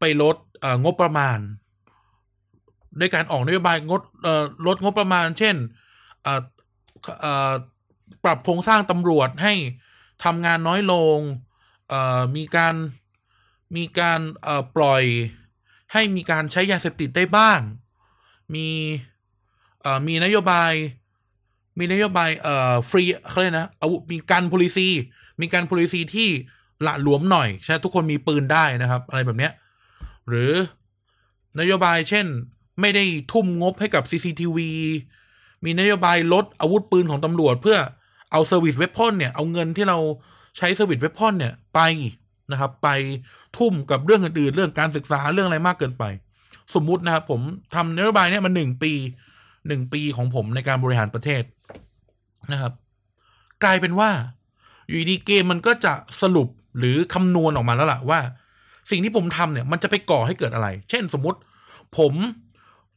[0.00, 0.36] ไปลด
[0.84, 1.38] งบประมาณ
[3.00, 4.02] ด้วยการออกนโยบายงด
[4.66, 5.56] ลดงบประมาณ เช่น
[8.24, 9.54] ปรับโครงสร้างตำรวจให้
[10.24, 11.18] ทำงานน้อยลง
[12.36, 12.74] มีการ
[13.76, 14.20] มีการ
[14.76, 15.02] ปล่อย
[15.92, 17.60] ให้มีการใช้ยาเสพติดได้บ้าง
[18.54, 18.68] มี
[20.06, 20.72] มีนโยบาย
[21.78, 24.88] มีนโยบายเอ่อฟรีเขาเรียกนะอามีการ policy
[25.40, 26.28] มีการ policy ที่
[26.86, 29.52] ละหลวมหน่อย ใช่ทุกคนมีปืนได้นะครับ อะไรแบบเนี้ย
[30.28, 30.52] หรือ
[31.60, 32.26] นโยบายเช่น
[32.80, 34.58] ไม่ได้ทุ่มงบให้กับ CCTV
[35.64, 37.78] มีนโยบายลดอาวุธปืนของตำรวจ เพื่อ
[38.30, 39.98] เอา service weapon เนี่ย เอาเงินที่เรา
[40.58, 41.80] ใช้ service weapon เนี่ยไป
[42.52, 42.88] นะครับ ไป
[43.58, 46.04] ทุ่มกับเรื่องอื่นๆเรื่องการศึกษาเรื่องอะไรมากเกินไป
[46.74, 47.40] สมมุตินะครับผม
[47.74, 48.92] ทำนโยบายเนี่ยมาหนึ่งปี
[49.68, 51.42] หนึ่งปีของผมในการบริหารประเทศ
[52.52, 52.72] นะครับ
[53.64, 54.10] กลายเป็นว่า
[54.86, 58.20] อยู่ดีเกมมันก็จะสรุปหรือคำนวณออกมาแล้วล่ะว่า
[58.90, 61.38] สิ่งที่ผมทำเนี่ยมันจะไปก่อให้เกิดอะไร เช่นสมมติ
[61.98, 62.12] ผม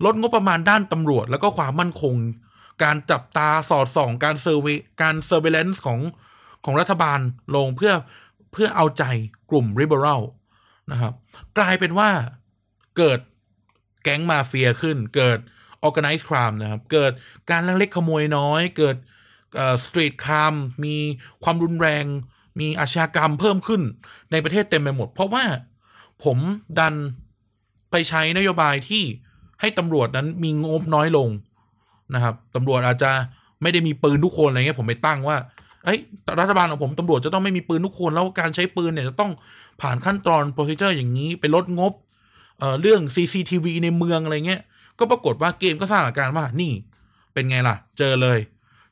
[0.05, 2.15] ลดงบประมาณด้านตำรวจ แล้วก็ความมั่นคง
[2.83, 4.67] การจับตาสอดส่อง การ surve-
[5.01, 5.99] การ surveillance ของ
[6.65, 7.19] ของรัฐบาล
[7.55, 7.93] ลงเพื่อ
[8.51, 9.03] เพื่อเอาใจ
[9.49, 10.21] กลุ่ม liberal
[10.91, 11.13] นะครับ
[11.57, 12.09] กลายเป็นว่า
[12.97, 13.19] เกิด
[14.03, 15.39] แก๊งมาเฟียขึ้น เกิด
[15.87, 17.11] organized crime นะครับ เกิด
[17.49, 18.95] การลักเล็กขโมยน้อย เกิด
[19.83, 20.53] street crime
[20.85, 20.97] มี
[21.43, 22.05] ความรุนแรง
[22.59, 23.81] มีอาชญากรรมเพิ่มขึ้น
[24.31, 25.43] ในประเทศเต็มไปหมด เพราะว่า
[26.23, 26.37] ผม
[26.79, 26.95] ดัน
[27.91, 29.03] ไปใช้นโยบายที่
[29.61, 31.29] ให้ตำรวจนั้นมีงบน้อยลง
[32.13, 33.11] นะครับตำรวจอาจจะ
[33.61, 35.37] ไม่ได้มีปืนทุกคนอะไรเงี้ยผมไปตั้งว่า
[35.85, 35.99] เอ้ย
[36.39, 39.31] รัฐบาลของผมตำรวจจะต้องไม่มีปืนทุกคนแล้วการใช้ปืนเนี่ยจะต้อง
[39.81, 41.93] ผ่านขั้นตอนโปรซิเจอร์อย่างนี้ไปลดงบ
[42.59, 44.61] เอ่อเรื่อง CCTV ในเมืองอะไรเงี้ย
[44.99, 46.71] ก็ปรากฏว่าเกมก็สร้างอาการว่านี่
[47.33, 48.39] เป็นไงล่ะ เจอเลย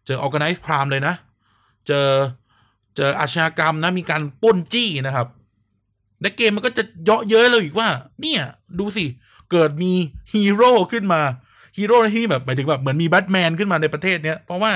[0.05, 1.15] เจอ organized crime เลยนะ
[1.87, 2.07] เจอ
[2.95, 5.27] เจออาชญากรรมนะมีการป้นจี้นะครับ
[6.21, 7.89] และเกมมันก็จะเยาะเย้ยเราอีกว่า
[8.21, 8.41] เนี่ย
[8.79, 9.05] ดูสิ
[9.51, 9.93] เกิดมี
[10.33, 11.21] ฮีโร่ขึ้นมา
[11.77, 14.73] ฮีโร่ในที่แบบหมายถึงแบบเหมือนมีแบทแมนขึ้นมาในประเทศเนี้ยเพราะว่า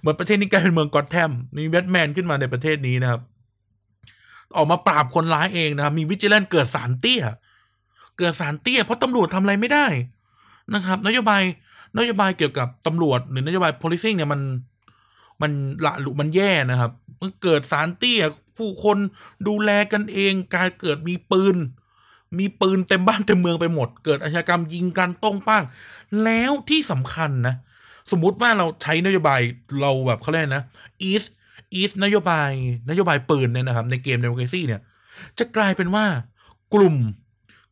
[0.00, 3.20] เหมือนประเทศนี้กลายเป็นเมืองกอตแทมมีแบทแมนขึ้นมาในประเทศนี้นะครับ
[4.56, 7.22] ออกมาปราบคนร้ายเองนะครับ มีวิจิเลนเกิดสารเตี้ย
[8.18, 9.86] เกิดศาลเตี้ย เพราะตำรวจทำอะไรไม่ได้
[10.74, 11.42] นะครับ นโยบาย
[11.98, 14.40] นโยบายเกี่ยวกับตำรวจหรือนโยบาย policing เนี่ยมัน
[15.42, 15.52] มัน
[15.84, 16.90] ละหลวมันแย่นะครับ
[17.20, 18.20] มันเกิดศาลเตี้ย
[18.62, 18.98] ผู้คน
[19.48, 21.56] ดูแลกันเอง การเกิดมีปืน
[22.38, 25.64] มีปืนเต็มบ้านเต็มเมืองไปหมด เกิดอาชญากรรมยิงกันต้งป้าง
[26.24, 27.54] แล้วที่สำคัญนะ
[28.10, 29.40] สมมุติว่าเราใช้นโยบาย
[29.80, 30.64] เราแบบเขาเรียกนะ
[31.02, 31.24] ease
[31.74, 32.50] ease นโยบาย
[32.90, 34.80] นโยบายปืนเนี่ยนะครับ ในเกม Democracy เนี่ย
[35.38, 36.04] จะกลายเป็นว่า
[36.74, 36.96] กลุ่ม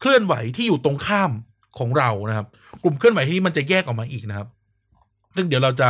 [0.01, 1.31] เคลื่อนไหวที่อยู่ตรงข้าม
[1.79, 2.47] ของเรานะครับ
[2.83, 4.49] กลุ่มเคลื่อนไหวที่มันจะแยกออกมาอีกนะครับ
[5.37, 5.89] ซึ่งเดี๋ยวเราจะ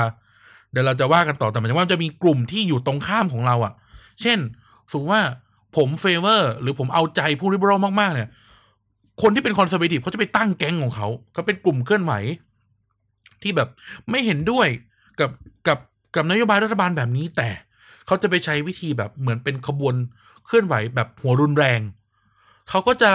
[0.73, 3.73] เดี๋ยวเราจะว่ากันต่อแต่หมายถึงว่าจะมีกลุ่มที่อยู่ตรงข้ามของเราอะ่ะ
[4.23, 4.39] เช่น
[4.91, 5.25] สมมติว่า
[5.77, 8.29] ผม favor หรือผมเอาใจผู้ liberal มากๆเนี่ย
[9.23, 12.13] คนที่เป็น conservative เขาจะไปตั้งแก๊งของเขาเขาเป็นกลุ่มเคลื่อนไหว
[13.43, 13.69] ที่แบบ
[14.11, 14.69] ไม่เห็นด้วย
[15.21, 15.31] กับ
[15.67, 15.79] กับ
[16.15, 17.49] กับนโยบายรัฐบาลแบบนี้ แต่
[18.07, 19.95] เขาจะไปใช้วิธีแบบเหมือนเป็นขบวน
[20.47, 21.81] เคลื่อนไหวแบบหัวรุนแรง
[22.69, 23.13] เขาก็จะ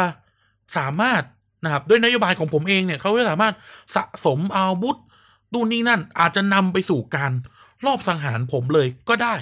[0.78, 1.24] สามารถ
[1.64, 3.54] นะครับด้วยนโยบายของผมเองเนี่ยเขาจะสามารถ
[3.96, 4.98] สะสมอาวุธ
[5.54, 7.32] ดูนนี่นั่นอาจจะนำไปสู่การ
[7.86, 9.36] รอบสังหารผมเลยก็ได้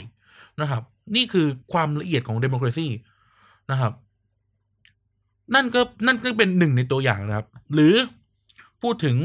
[0.61, 0.83] นะครับ
[1.15, 2.87] นี่คือความละเอียดของเดโมคราซี
[3.71, 3.93] นะครับ
[5.55, 7.93] นั่นก็นั่นก็เป็นหนึ่งในตัวอย่างนะครับ หรือ
[8.81, 9.17] พูดถึง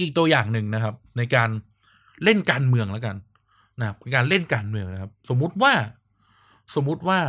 [0.00, 1.50] อีกตัวอย่างหนึ่งนะครับ ในการ
[2.24, 3.16] เล่นการเมืองแล้วกัน
[3.78, 5.72] นะครับการเล่นการเมืองนะครับ สมมุติว่า
[6.74, 7.20] สมมุติว่า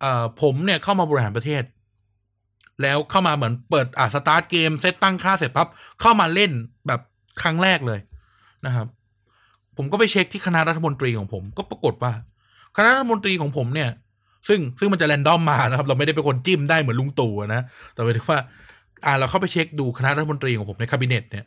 [0.00, 1.62] เอ่อผมเนี่ยเข้ามาบริหารประเทศ
[2.82, 5.68] แล้วเข้ามาเหมือนเปิดอ่าสตาร์ทเกมเซตตั้งค่าเสร็จปั๊บ
[6.00, 6.50] เข้ามาเล่น
[6.86, 7.00] แบบ
[7.42, 8.00] ครั้งแรกเลย
[8.66, 8.86] นะครับ
[9.82, 12.12] ผมก็ไปเช็คที่คณะรัฐมนตรีของผม ก็ปรากฏว่า
[12.76, 13.90] คณะรัฐมนตรีของผมเนี่ย
[14.48, 18.38] ซึ่งซึ่งมันจะ random มานะครับ เราไม่ได้เป็นคนจิ้มได้เหมือนลุงตู่นะแต่หมายถึงว่า
[19.04, 21.44] อ่าเราเข้าไปเช็คดูคณะรัฐมนตรีของผมในคาบิเนตเนี่ย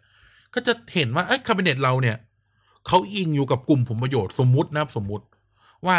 [0.54, 2.18] ก็จะเห็นว่าไอ้คาบิเนตเราเนี่ย
[2.88, 5.26] เขาอิงอยู่กับกลุ่มผลประโยชน์สมมุตินะครับสมมุติ
[5.88, 5.98] ว่า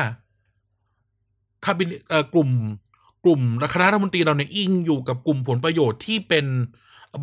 [1.64, 2.50] คาบิเนตเอ่อกลุ่ม
[3.24, 3.40] กลุ่ม
[3.74, 6.46] คณะรัฐมนตรีเราเนี่ยอิงอยู่กับกลุ่มผลประโยชน์ที่เป็น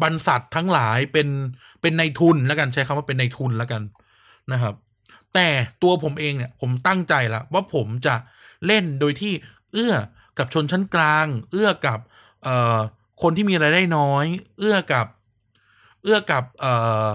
[0.02, 1.28] บรรษัททั้งหลายเป็น
[1.82, 3.82] เป็นในทุนแล้วกันใช้คำว่าเป็นในทุนแล้วกัน
[4.52, 4.76] นะครับ
[5.36, 5.48] แต่
[5.84, 8.16] ตัวผมเองเนี่ยผมตั้งใจล้วว่าผมจะ
[8.66, 9.34] เล่นโดยที่
[9.74, 9.96] เอื้อ
[10.38, 12.00] กับชนชั้นกลาง เอื้อกับ
[12.44, 12.78] เอ่อ
[13.22, 14.26] คนที่มีรายได้น้อย
[14.60, 15.08] เอื้อกับ
[16.04, 16.74] เอื้อกับเอ่
[17.06, 17.08] อ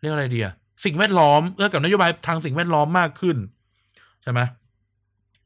[0.00, 3.36] เรียกอะไรเดีอะสิ่งแวดล้อมเอื้อกับนโยบายทางสิ่งแวดล้อมมากขึ้น
[4.22, 4.40] ใช่ไหม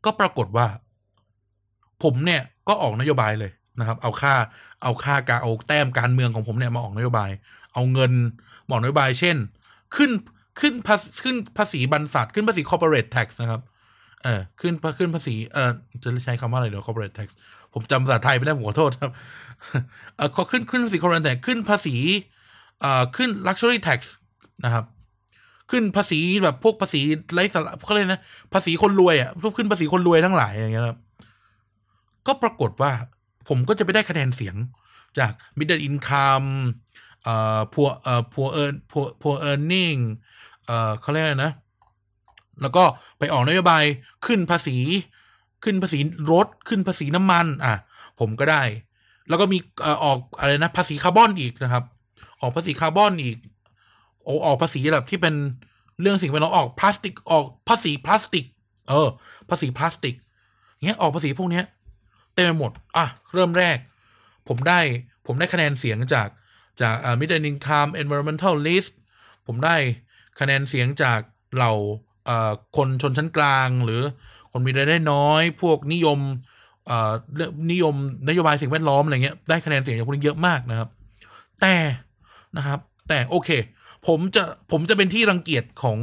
[0.05, 0.67] ก็ปรากฏว่า
[2.03, 4.35] ผมเนี่ยก็ออกนโยบายเลยนะครับ เอาค่า
[4.83, 7.31] เอาค่าการเอาแต้มการเมืองของผมเนี่ยมาออกนโยบาย
[7.75, 8.13] เอาเงิน
[8.69, 9.37] มออกนโยบาย เช่น
[9.97, 10.11] ขึ้น
[10.61, 13.61] ขึ้นภาษีขึ้นภาษีบรรษัทขึ้นภาษี corporate tax นะครับ
[14.25, 15.71] เออขึ้นขึ้นภาษีเออ
[16.03, 17.29] จะใช้คำว่าอะไรเดี๋ยว corporate tax
[17.73, 19.11] ผมจำภาษาไทยไม่ได้ผมขอโทษครับ
[20.17, 21.97] เออขึ้นขึ้นภาษี corporate tax ขึ้นภาษี
[22.81, 24.01] เอ่อขึ้น luxury tax
[24.65, 24.85] นะครับ
[25.71, 27.01] ขึ้นภาษีแบบพวกภาษี
[27.33, 28.23] ไร้สาระเขาเรียกนะ
[28.55, 30.99] ภาษีคนรวยอะพวกขึ้นภาษีคนรวยทั้งหลายอย่างเงี้ยครับ
[32.27, 32.91] ก็ปรากฏว่า
[33.49, 34.57] ผมก็จะไปได้คะแนนเสียง
[35.19, 36.49] จาก middle income
[37.25, 40.01] เอ่อ poor เอ่อ poor earn poor poor earning
[40.67, 41.53] เอ่อเขาเรียกอะไรนะ
[42.63, 42.85] แล้วก็
[43.19, 43.85] ไปออกนโยบาย
[44.27, 44.77] ขึ้นภาษี
[45.65, 45.99] ขึ้นภาษี
[46.33, 47.75] รถขึ้นภาษีน้ำมัน อะ
[48.21, 48.63] ผมก็ได้
[49.29, 51.85] แล้วก็มีเอ่อออกอะไรนะ ภาษีคาร์บอนอีกนะครับ
[52.41, 53.39] ออกภาษีคาร์บอนอีก
[54.25, 55.35] โอออกภาษีแบบที่เป็น
[56.01, 58.45] เรื่องสิ่งแวดล้อมออกพลาสติกออกภาษีพลาสติก
[58.89, 59.09] เออ
[59.49, 60.15] ภาษีพลาสติก
[60.85, 61.65] เงี้ยออกภาษีพวกเนี้ย
[62.35, 63.79] เต็มไปหมด อะ เริ่มแรก
[64.49, 64.81] ผมได้
[65.27, 66.29] ผมได้คะแนนเสียงจาก
[66.83, 68.93] จากอ่า middle income environmental list
[69.47, 69.77] ผมได้
[70.41, 71.21] คะแนนเสียงจาก
[71.55, 71.73] เหล่า
[72.77, 74.03] คนชนชั้นกลาง หรือ
[74.53, 76.19] คนมีรายได้น้อย พวกนิยม
[76.87, 77.95] เอ่อเรื่องนิยม
[78.29, 80.89] นโยบายสิ่งแวดล้อมอะไรเงี้ยได้คะแนนเสียงจากพวกนี้เยอะมากนะครับ
[81.61, 81.75] แต่
[82.57, 83.51] นะครับ แต่โอเค
[84.07, 85.99] ผมจะผมจะเป็นที่รังเกียจของ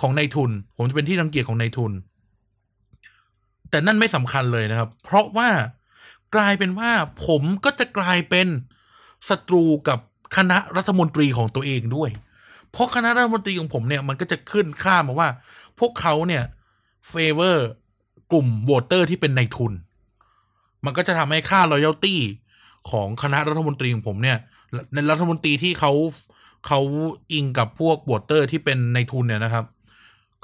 [0.00, 1.92] ของนายทุน ผมจะเป็นที่รังเกียจของนายทุน
[3.70, 5.50] แต่นั่นไม่สำคัญเลยนะครับ เพราะว่า
[6.34, 6.90] กลายเป็นว่า
[7.26, 8.46] ผมก็จะกลายเป็น
[9.28, 9.98] ศัตรูกับ
[10.36, 12.10] คณะรัฐมนตรีของตัวเองด้วย
[12.72, 15.28] เพราะคณะรัฐมนตรีของผมเนี่ยมันก็จะขึ้นค่ามาว่า
[15.78, 16.44] พวกเขาเนี่ย
[17.08, 17.68] favor
[18.32, 19.72] กลุ่ม voter ที่เป็นนายทุน
[20.84, 22.16] มันก็จะทำให้ค่า loyalty
[22.90, 24.38] ของคณะรัฐมนตรีของผมเนี่ย
[24.94, 25.92] ในรัฐมนตรีที่เขา
[26.66, 26.80] เขา
[27.32, 29.64] อิงกับพวก voter ที่เป็นนายทุนเนี่ยนะครับ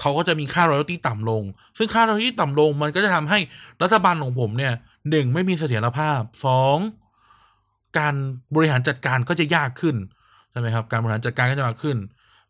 [0.01, 1.43] เขาก็จะมีค่า loyalty ต่ำลง
[1.77, 3.39] ซึ่งค่า royalty ต่ำลง มันก็จะทำให้
[3.83, 4.73] รัฐบาลของผมเนี่ย
[5.11, 6.77] หนึ่งไม่มีเสถียรภาพสอง
[7.99, 8.15] การ
[8.55, 9.97] บริหารจัดการก็จะยากขึ้น
[10.51, 11.99] ใช่ไหมครับการบริหารจัดการก็จะยากขึ้น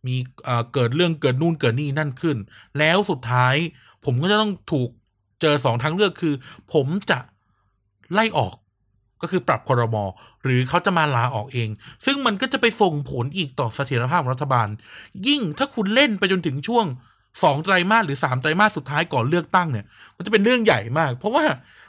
[0.06, 2.36] มีเอ่อเกิดเรื่องเกิดนู่นเกิดนี่นั่นขึ้น
[2.78, 3.54] แล้วสุดท้าย
[4.04, 4.88] ผมก็จะต้องถูก
[5.40, 6.34] เจอสองทางเลือกคือ
[6.72, 7.18] ผมจะ
[8.12, 8.54] ไล่ออก
[9.22, 10.04] ก็คือปรับคอรมอ
[10.44, 11.68] หรือเขาจะมาลาออกเอง
[12.06, 14.68] ซึ่งมันก็จะไปส่งผลอีกต่อเสถียรภาพของรัฐบาล
[15.26, 16.86] ยิ่งถ้าคุณเล่นไปจนถึงช่วง
[17.42, 21.44] สองไตรมาสหรือสามไตรมาสสุดท้ายก่อนเลือกตั้งเนี่ย มันจะเป็นเรื่องใหญ่มาก เพราะว่า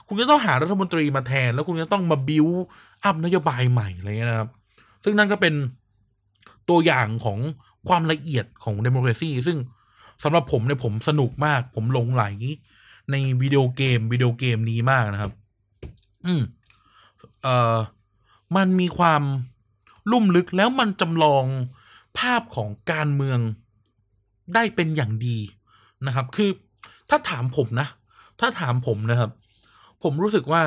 [0.07, 2.47] คุณจะต้องหารัฐมนตรีมาแทน แล้วคุณจะต้องมาบิว
[3.03, 4.49] อัพนโยบายใหม่อะไรเงี้ยนะครับ
[5.03, 5.53] ซึ่งนั่นก็เป็น
[6.69, 7.39] ตัวอย่างของ
[7.87, 9.57] ความละเอียดของ Democracy ซึ่ง
[10.23, 12.25] สำหรับผมเนี่ยผมสนุกมาก ผมหลงใหล
[13.11, 15.31] ในวิดีโอเกมวิดีโอเกมนี้มากนะครับ
[16.25, 16.41] อืม
[17.43, 17.75] เอ่อ
[18.55, 19.21] มันมีความ
[20.11, 21.45] ลุ่มลึกแล้วมันจำลอง
[22.19, 23.39] ภาพของการเมือง
[24.53, 25.37] ได้เป็นอย่างดี
[26.07, 26.49] นะครับ คือ
[27.09, 27.87] ถ้าถามผมนะ
[28.39, 29.31] ถ้าถามผมนะครับ
[30.05, 30.63] ผมรู้สึกว่า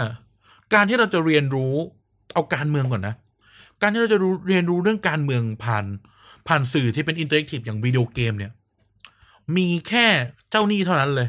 [0.75, 1.75] การที่เราจะเรียนรู้
[2.33, 3.15] เอาการเมืองก่อนนะ
[3.81, 5.85] การที่เราจะรู้เรียนรู้เรื่องการเมืองผ่าน
[6.49, 8.53] ผ่านสื่อที่เป็น interactive อย่างวิดีโอเกมเนี่ย
[9.57, 10.07] มีแค่
[10.51, 11.29] เจ้านี้เท่านั้นเลย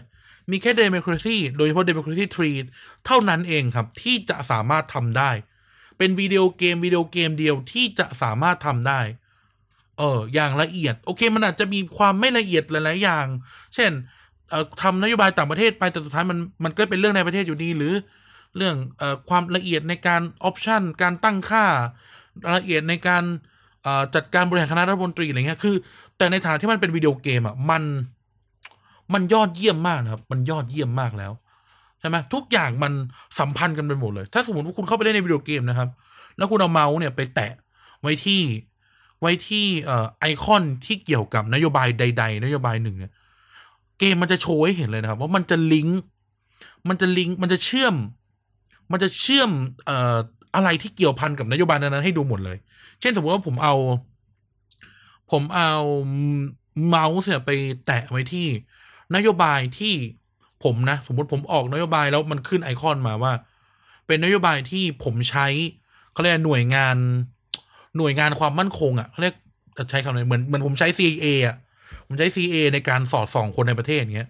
[0.51, 2.25] มีแค่ Democracy โดยเฉพาะ Democracy
[2.65, 5.31] 3 เท่านั้นเองครับที่จะสามารถทำได้
[5.97, 9.01] เป็นวิดีโอเกมวิดีโอเกมเดียวที่จะสามารถทำได้
[9.97, 13.25] เอออย่างละเอียด โอเค มันอาจจะมีความไม่ละเอียดหลาย ๆ อย่าง
[13.75, 13.91] เช่น
[14.49, 17.93] เอ่อทำนโยบายต่างประเทศไปแต่สุดท้ายมันมันก็เป็นเรื่องในประเทศอยู่ดี หรือ
[18.57, 21.65] เรื่องเอ่อความละเอียดในการออปชันการตั้งค่า
[22.57, 23.23] ละเอียดในการ
[23.83, 25.75] เอ่อจัดการบริหารคณะรัฐมนตรีอะไรเงี้ยคือ
[26.17, 27.83] แต่ในฐานะที่มันเป็นวิดีโอเกมอะมัน
[29.13, 31.31] มันยอดเยี่ยมมากนะครับ มันยอดเยี่ยมมากแล้ว
[31.99, 32.93] ใช่ไหมทุกอย่างมัน
[33.39, 35.89] สัมพันธ์กันไปหมดเลย ถ้าสมมติว่าคุณเข้าไปเล่นในวิดีโอเกมนะครับ
[36.37, 37.51] แล้วคุณเอาเมาส์เนี่ยไปแตะ
[38.01, 38.41] ไว้ที่
[39.21, 43.11] ไว้ที่เอ่อไอคอนที่เกี่ยวกับนโยบายใด ๆ นโยบายหนึ่งเนี่ย
[43.99, 45.99] เกมมันจะโชว์ให้เห็นเลยนะครับ ว่ามันจะลิงก์
[46.89, 47.95] มันจะลิงก์มันจะเชื่อม
[48.91, 49.49] มันจะเชื่อม
[49.85, 50.17] เอ่อ
[50.55, 52.57] อะไรที่เกี่ยวพันกับนโยบายนั้นๆให้ดูหมดเลย
[53.01, 53.75] เช่นสมมติว่าผมเอา
[55.31, 55.73] ผมเอา
[56.87, 57.51] เมาส์เนี่ยไป
[57.85, 58.47] แตะไว้ที่
[59.15, 59.93] นโยบายที่
[60.63, 63.33] ผมนะ สมมติผมออกนโยบายแล้วมันขึ้นไอคอนมาว่า
[64.07, 65.47] เป็นนโยบายที่ผมใช้
[66.11, 66.97] เขาเรียกหน่วยงาน
[67.97, 69.35] หน่วยงานความมั่นคงอะ่ะเขาเรียก
[69.77, 71.55] จะใช้คำไหนเหมือนเหมือนผมใช้ CIA อะ
[72.09, 74.29] ผมใช้ CA ในการสอดส่องคนในประเทศอย่างเงี้ย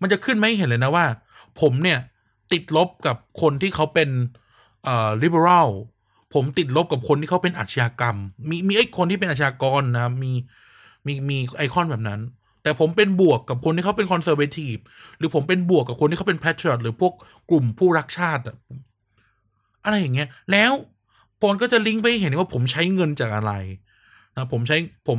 [0.00, 1.06] มันจะขึ้นไม่เห็นเลยนะว่า
[1.60, 1.98] ผมเนี่ย
[2.52, 4.08] ติดลบกับคนที่เขาเป็น
[4.84, 5.68] เอ่อ liberal
[6.34, 8.16] ผมติดลบกับคนที่เขาเป็นอาชญากรรม
[8.48, 10.32] มีมีไอ้คนที่เป็นอาชญากรนะมี
[11.06, 12.20] มีมีไอคอนแบบนั้น
[12.62, 14.76] แต่ผมเป็นบวกกับคนที่เขาเป็น conservative
[15.18, 17.12] หรือผมเป็นบวกกับคนที่เขาเป็น patriot หรือพวก
[17.50, 18.56] กลุ่มผู้รักชาติอะ
[19.84, 20.72] อะไรอย่างเงี้ย แล้ว
[21.40, 23.52] ผลก็จะลิงก์ไปเห็นว่าผมใช้เงินจากอะไร
[24.36, 24.76] นะผมใช้
[25.08, 25.18] ผม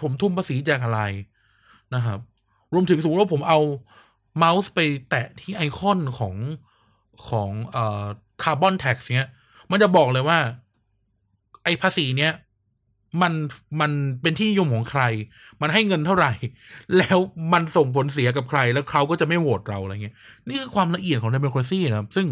[0.00, 1.00] ผมทุ่มภาษีจากอะไร
[1.94, 2.18] นะครับ
[2.72, 3.60] รวมถึงสมมติว่าผมเอา
[4.36, 4.80] เมาส์ไป
[5.10, 6.34] แตะที่ไอคอนของ
[7.28, 8.04] ของเอ่อ
[8.42, 9.30] คาร์บอนแท็กเนี้ย
[9.70, 10.38] มันจะบอกเลยว่า
[11.64, 12.32] ไอภาษีเนี้ย
[13.22, 13.32] มัน
[13.80, 15.02] มันเป็นที่นิยมของใคร
[15.60, 16.32] มันให้เงินเท่าไหร่
[16.96, 17.18] แล้ว
[17.52, 20.14] มันส่งผลเสียกับใคร แล้วเขาก็จะไม่โหวตเราอะไรเงี้ย
[20.46, 22.26] นี่คือความละเอียดของ democracy นะครับ ซึ่ง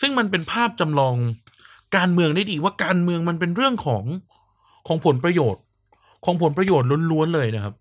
[0.00, 1.16] ซึ่งมันเป็นภาพจำลอง
[1.96, 4.04] การเมืองได้ดีว่าการเมืองมันเป็นเรื่องของ
[4.86, 5.62] ของผลประโยชน์
[6.24, 7.74] ของผลประโยชน์ล้วนๆเลยนะครับ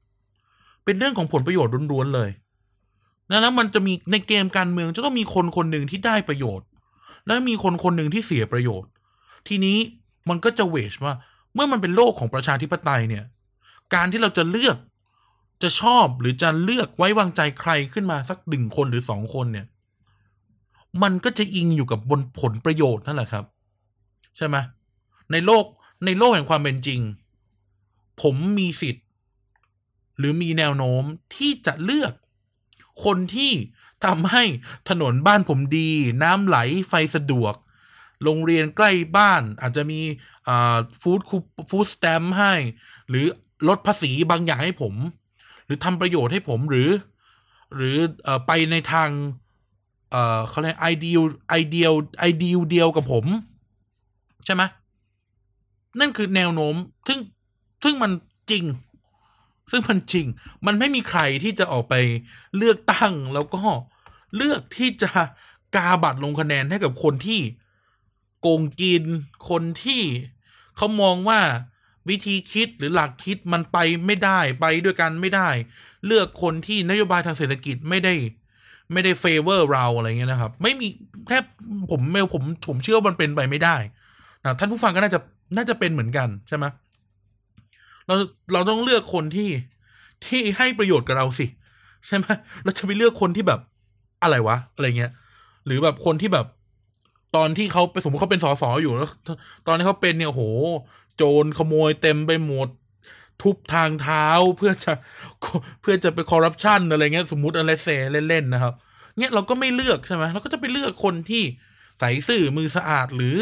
[0.85, 2.29] เป็นเรื่องของผลประโยชน์ล้วนๆเลย
[3.27, 6.67] แล้วมันจะมีในเกมการเมืองจะต้องมีคนคนหนึ่งที่ได้ประโยชน์
[7.25, 8.89] และมีคนคนหนึ่งที่เสียประโยชน์
[9.47, 9.77] ทีนี้
[10.29, 11.13] มันก็จะเวชว่า
[11.53, 13.23] เมื่อมันเป็นโลกของประชาธิปไตยเนี่ย
[13.93, 14.77] การที่เราจะเลือก
[15.63, 19.65] จะชอบหรือจะเลือกไว้วางใจใครขึ้นมาสักหนึ่งคนหรือสองคนเนี่ย
[21.03, 23.45] มันก็จะอิงอยู่กับบนผลประโยชน์นั่นแหละครับ
[24.37, 24.55] ใช่ไหม
[25.31, 25.65] ในโลก
[26.05, 26.99] ในโลกแห่งความเป็นจริง
[28.21, 29.05] ผมมีสิทธิ์
[30.17, 31.03] หรือมีแนวโน้ม
[31.35, 32.13] ที่จะเลือก
[33.03, 33.51] คนที่
[34.05, 34.43] ทำให้
[34.89, 35.89] ถนนบ้านผมดี
[36.23, 36.57] น้ำไหล
[36.89, 37.53] ไฟสะดวก
[38.23, 39.99] โรงเรียนใกล้บ้านอาจจะมี
[41.01, 41.37] ฟู้ดคู
[41.69, 42.53] ฟู้ดสแตมให้
[43.09, 43.25] หรือ
[43.67, 44.95] ลดภาษีบางอย่างให้ผม
[45.65, 46.89] หรือทำประโยชน์ให้ผมหรือ
[47.75, 49.09] หรืออไปในทาง
[50.11, 51.87] เอ่อเขาเรียกไอเดียไอเดีย
[52.19, 53.25] ไอเดียเดียวกับผม
[54.45, 54.63] ใช่ไหม
[55.99, 56.75] นั่นคือแนวโน้ม
[57.07, 57.19] ซึ่ง
[57.83, 58.11] ซึ่งมัน
[58.51, 58.65] จริง
[59.71, 60.25] ซึ่งมันจริง
[60.65, 61.93] มันไม่มีใครที่จะออกไป
[62.57, 63.63] เลือกตั้งแล้วก็
[64.35, 65.11] เลือกที่จะ
[65.75, 67.41] กาบัตรลงคะแนนให้กับคนที่
[68.41, 69.03] โกงกิน
[69.49, 70.01] คนที่
[70.77, 71.39] เขามองว่า
[72.09, 75.49] วิธีคิดหรือหลักคิดมันไปไม่ได้ไปด้วยกันไม่ได้
[76.05, 78.13] เลือกคนที่นโยบายทางเศรษฐกิจไม่ได้
[78.93, 80.87] ไม่ได้เฟเวอร์เราอะไรเงี้ยนะครับ ไม่มี
[81.27, 81.43] แทบ
[81.91, 83.75] ผมเมลผมผมเชื่อว่ามันเป็นไปไม่ได้
[84.43, 85.19] นะท่านผู้ฟังก็น่าจะ
[85.55, 86.65] น่าจะเป็นเหมือนกันใช่ไหม
[88.09, 88.15] เรา
[88.53, 89.49] เราต้องเลือกคนที่
[90.27, 91.45] ที่ให้ประโยชน์กับเราสิ
[92.07, 92.25] ใช่ไหม
[92.63, 93.59] เราจะไปเลือกคนที่แบบ
[94.23, 95.11] อะไรวะอะไรเงี้ย
[95.65, 96.45] หรือแบบคนที่แบบ
[97.35, 99.09] ตอนที่เขาไปสมมติเขาเป็นสสอยู่แล้ว
[99.67, 100.43] ตอนที่เขาเป็นเนี่ยโห
[101.17, 102.69] โจรขโมยเต็มไปหมด
[103.41, 104.93] ทุบทางเท้าเพื่อจะ
[105.81, 107.87] เพื่อจะไปคอร์รัปชันอะไรเงี้ยสมมติอะไรเซ
[108.29, 108.73] เล่นๆนะครับ
[109.17, 111.43] เนี่ยเราก็ไม่เลือกใช่ไหมเราก็จะไปเลือกคนที่
[111.99, 113.35] ใส่ซื่อมือสะอาดหรือ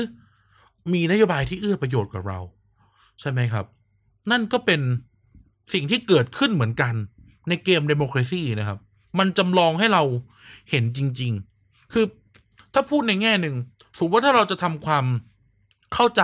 [0.93, 2.39] มีนโยบายที่เอื้อประโยชน์กับเรา
[3.21, 3.65] ใช่ไหมครับ
[4.31, 4.81] นั่นก็เป็น
[5.73, 6.93] สิ่งที่เกิดขึ้นเหมือนกัน
[7.49, 8.79] ในเกม Democracy นะครับ
[9.19, 10.03] มันจำลองให้เรา
[10.69, 11.31] เห็นจริง
[11.63, 12.05] ๆ คือ
[12.73, 13.55] ถ้าพูดในแง่หนึ่ง
[13.97, 15.05] สมมติว่าถ้าเราจะทำความ
[15.93, 16.23] เข้าใจ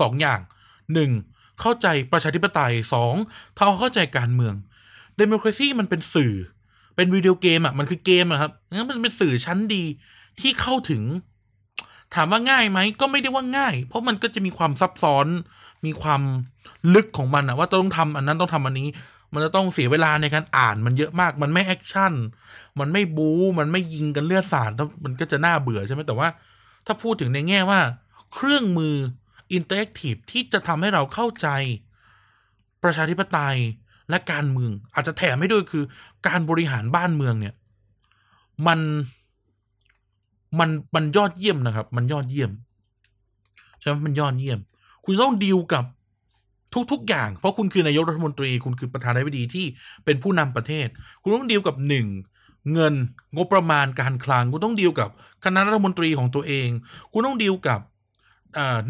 [0.00, 0.40] สองอย่าง
[0.94, 1.10] หนึ่ง
[1.60, 3.14] เข้าใจประชาธิปไตยสอง
[3.56, 4.54] ถ้าเข้าใจการเมือง
[5.20, 6.34] Democracy มันเป็นสื่อ
[6.96, 9.84] เป็นวิดีโอเกมอะมันคือเกมอะครับงั้นมันเป็นสื่อชั้นดี
[10.40, 11.02] ที่เข้าถึง
[12.14, 15.26] ถามว่าง่ายไหมก็ไม่ได้ว่าง่าย เพราะมันก็จะมีความซับซ้อน
[15.86, 16.22] มีความ
[16.94, 18.88] ลึกของมันอะว่าต้องทำอันนั้นต้องทำอันนี้
[19.32, 22.12] มันจะต้องเสียเวลาในการอ่านมันเยอะมาก มันไม่แอคชั่น
[22.80, 24.70] มันไม่บู๊ มันไม่ยิงกันเลือดสาด
[25.04, 26.28] มันก็จะน่าเบื่อใช่ไหมแต่ว่า
[26.86, 27.80] ถ้าพูดถึงในแง่ว่า
[28.34, 28.94] เครื่องมือ
[29.52, 31.48] interactive ที่จะทำให้เราเข้าใจ
[32.82, 33.56] ประชาธิปไตย
[34.10, 35.84] และการเมือง อาจจะแถมให้ด้วยคือ
[36.26, 37.54] การบริหารบ้านเมืองเนี่ย
[38.66, 38.80] มัน
[40.58, 42.50] มันมันยอดเยี่ยมนะครับ มันยอดเยี่ยม
[43.80, 44.58] ใช่ไหมมันยอดเยี่ยม
[45.04, 45.84] คุณต้องดีลกับ
[46.92, 49.66] ทุก ๆ อย่าง เพราะคุณคือนายกรัฐมนตรี คุณคือประธานาธิบดีที่
[50.04, 50.86] เป็นผู้นำประเทศ
[51.22, 52.06] คุณต้องดีลกับหนึ่ง
[52.72, 52.94] เงิน
[53.36, 55.10] งบประมาณการคลัง คุณต้องดีลกับ
[55.44, 56.68] คณะรัฐมนตรีของตัวเอง
[57.12, 57.80] คุณต้องดีลกับ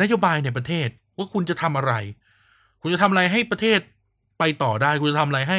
[0.00, 1.92] นโยบายในประเทศว่าคุณจะทำอะไร
[2.82, 3.80] คุณจะทำอะไรให้ประเทศ
[4.38, 5.58] ไปต่อได้ คุณจะทำอะไรให้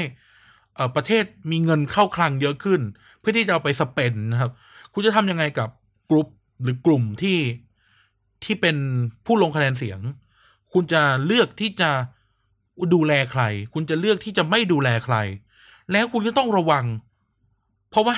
[0.96, 2.82] ประเทศมีเงินเข้าคลังเยอะขึ้น
[3.20, 4.52] เพื่อที่จะเอาไปสเปนนะครับ
[4.94, 5.70] คุณจะทำยังไงกับ
[6.10, 6.28] กลุ่ม
[6.64, 7.38] หรือกลุ่มที่
[8.44, 8.78] ที่เป็น
[9.26, 10.00] ผู้ลงคะแนนเสียง
[10.74, 11.92] คุณจะเลือกที่จะ
[12.94, 13.44] ดูแลใคร
[13.74, 15.16] คุณจะเลือกที่จะไม่ดูแลใคร
[15.92, 16.86] แล้วคุณก็ต้องระวัง
[17.90, 18.16] เพราะว่า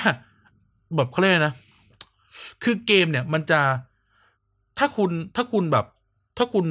[0.96, 1.54] แบบเขาเรียกนะ
[2.62, 3.60] คือเกมเนี่ยมันจะ
[4.78, 5.86] ถ้าคุณถ้าคุณแบบ
[6.38, 6.66] ถ้าคุณ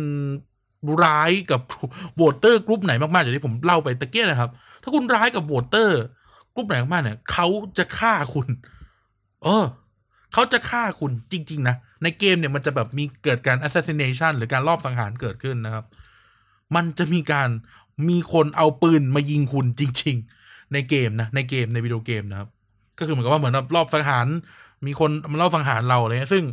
[1.04, 1.62] ร้ายกับ
[2.16, 4.50] โหวตเตอร์กลุ่มไหนมากๆอย่างที่ผมเล่าไปตะเกียนะครับ
[4.84, 6.00] ถ้าคุณร้ายกับโหวตเตอร์
[6.56, 8.48] กลุ่มไหนมากๆเนี่ยเขาจะฆ่าคุณ
[9.44, 9.66] เออ
[10.34, 15.86] เขาจะฆ่าคุณจริง ๆ นะ ในเกมเนี่ยมันจะแบบมีเกิดการ assassination หรือการลอบสังหารเกิดขึ้นนะครับ
[16.76, 17.50] มันจะมีการ
[18.10, 20.16] มีคนเอาปืนมายิงคุณจริง
[20.46, 22.50] ๆ ในเกมนะในเกมในวิดีโอเกมนะครับ
[23.00, 24.28] ก็คือเหมือนกับว่าเหมือนรอบสังหาร
[24.86, 26.46] มีคนมาลอบสังหารเราเงี้ยซึ่ง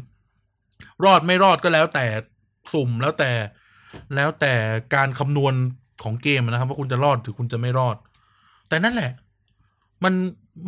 [1.05, 2.07] รอดไม่รอดก็แล้วแต่
[2.73, 3.31] สุ่มแล้วแต่
[4.15, 4.55] แล้วแต่
[4.95, 5.55] การคำนวณ
[6.03, 7.97] ของเกมนะครับ ว่าคุณจะรอดหรือคุณจะไม่รอด
[8.69, 9.13] แต่นั่นแหละ
[10.05, 10.15] มัน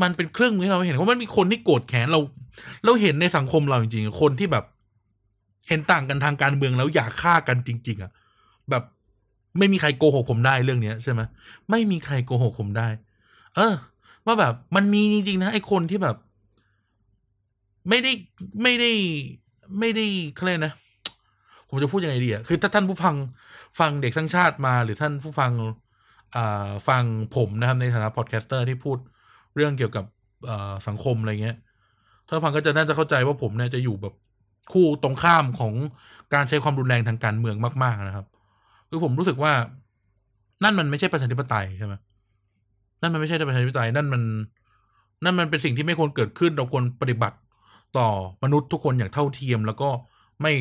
[0.03, 2.21] มันเป็นเครื่องมือให้เราเห็นว่ามันมีคนที่โกรธแค้นเรา
[2.85, 4.65] เราเห็นในสังคมเราจริงๆคนที่แบบ
[5.69, 8.11] เห็นต่างกันทางการเมืองแล้วอยากฆ่ากันจริง ๆ อะ
[8.71, 8.85] แบบ
[9.59, 11.21] ไม่มีใครโกหกผมได้เรื่องเนี้ยใช่ไหม
[11.71, 12.89] ไม่มีใครโกหกผมได้
[13.57, 13.75] เออ
[14.27, 16.17] ว่าแบบมันมีจริง ๆ นะไอ้คนที่แบบ
[17.89, 18.13] ไม่ได้
[18.63, 18.91] ไม่ได้
[19.79, 20.73] ไม่ได้เคลนะ
[21.69, 23.15] ผมจะพูดยังไงดีอะคือถ้าท่านผู้ฟัง
[23.81, 25.53] ฟังเด็กสร้างชาติมา หรือท่านผู้ฟัง
[26.37, 27.03] อ่าฟัง
[27.37, 28.99] ผมนะครับในฐานะ podcaster ที่พูด
[29.55, 30.05] เรื่องเกี่ยวกับ
[30.87, 31.57] สังคมอะไรเงี้ย
[32.29, 34.15] ถ้าฟังก็จะน่าจะเข้าใจว่าผมเนี่ยจะอยู่แบบ
[34.73, 35.73] คู่ตรงข้ามของ
[36.35, 38.27] การใช้ความรุนแรงทางการเมืองมาก ๆนะครับ
[38.89, 39.53] คือผมรู้สึกว่า
[40.65, 41.95] นั่นมันไม่ใช่ประชาธิปไตยใช่ไหม
[43.01, 44.23] นั่นมันไม่ใช่ประชาธิปไตย นั่นมัน
[45.25, 47.37] นั่นมันเป็นสิ่งที่ไม่ควรเกิดขึ้น เราควรปฏิบัติ
[47.99, 48.09] ต่อ
[48.45, 49.89] มนุษย์ทุกคนอย่างเท่าเทียม แล้วก็
[50.43, 50.53] ไม่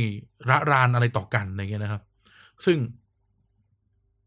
[0.49, 2.01] ระรานอะไรต่อกันอะไรเงี้ยนะครับ
[2.65, 2.77] ซึ่ง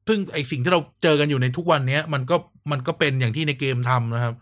[0.09, 2.37] ซึ่งไอสิ่งที่เราเจอกันอยู่ในทุกวันเนี้ย มันก็
[2.71, 4.35] มันก็เป็นอย่างที่ในเกมทำนะครับ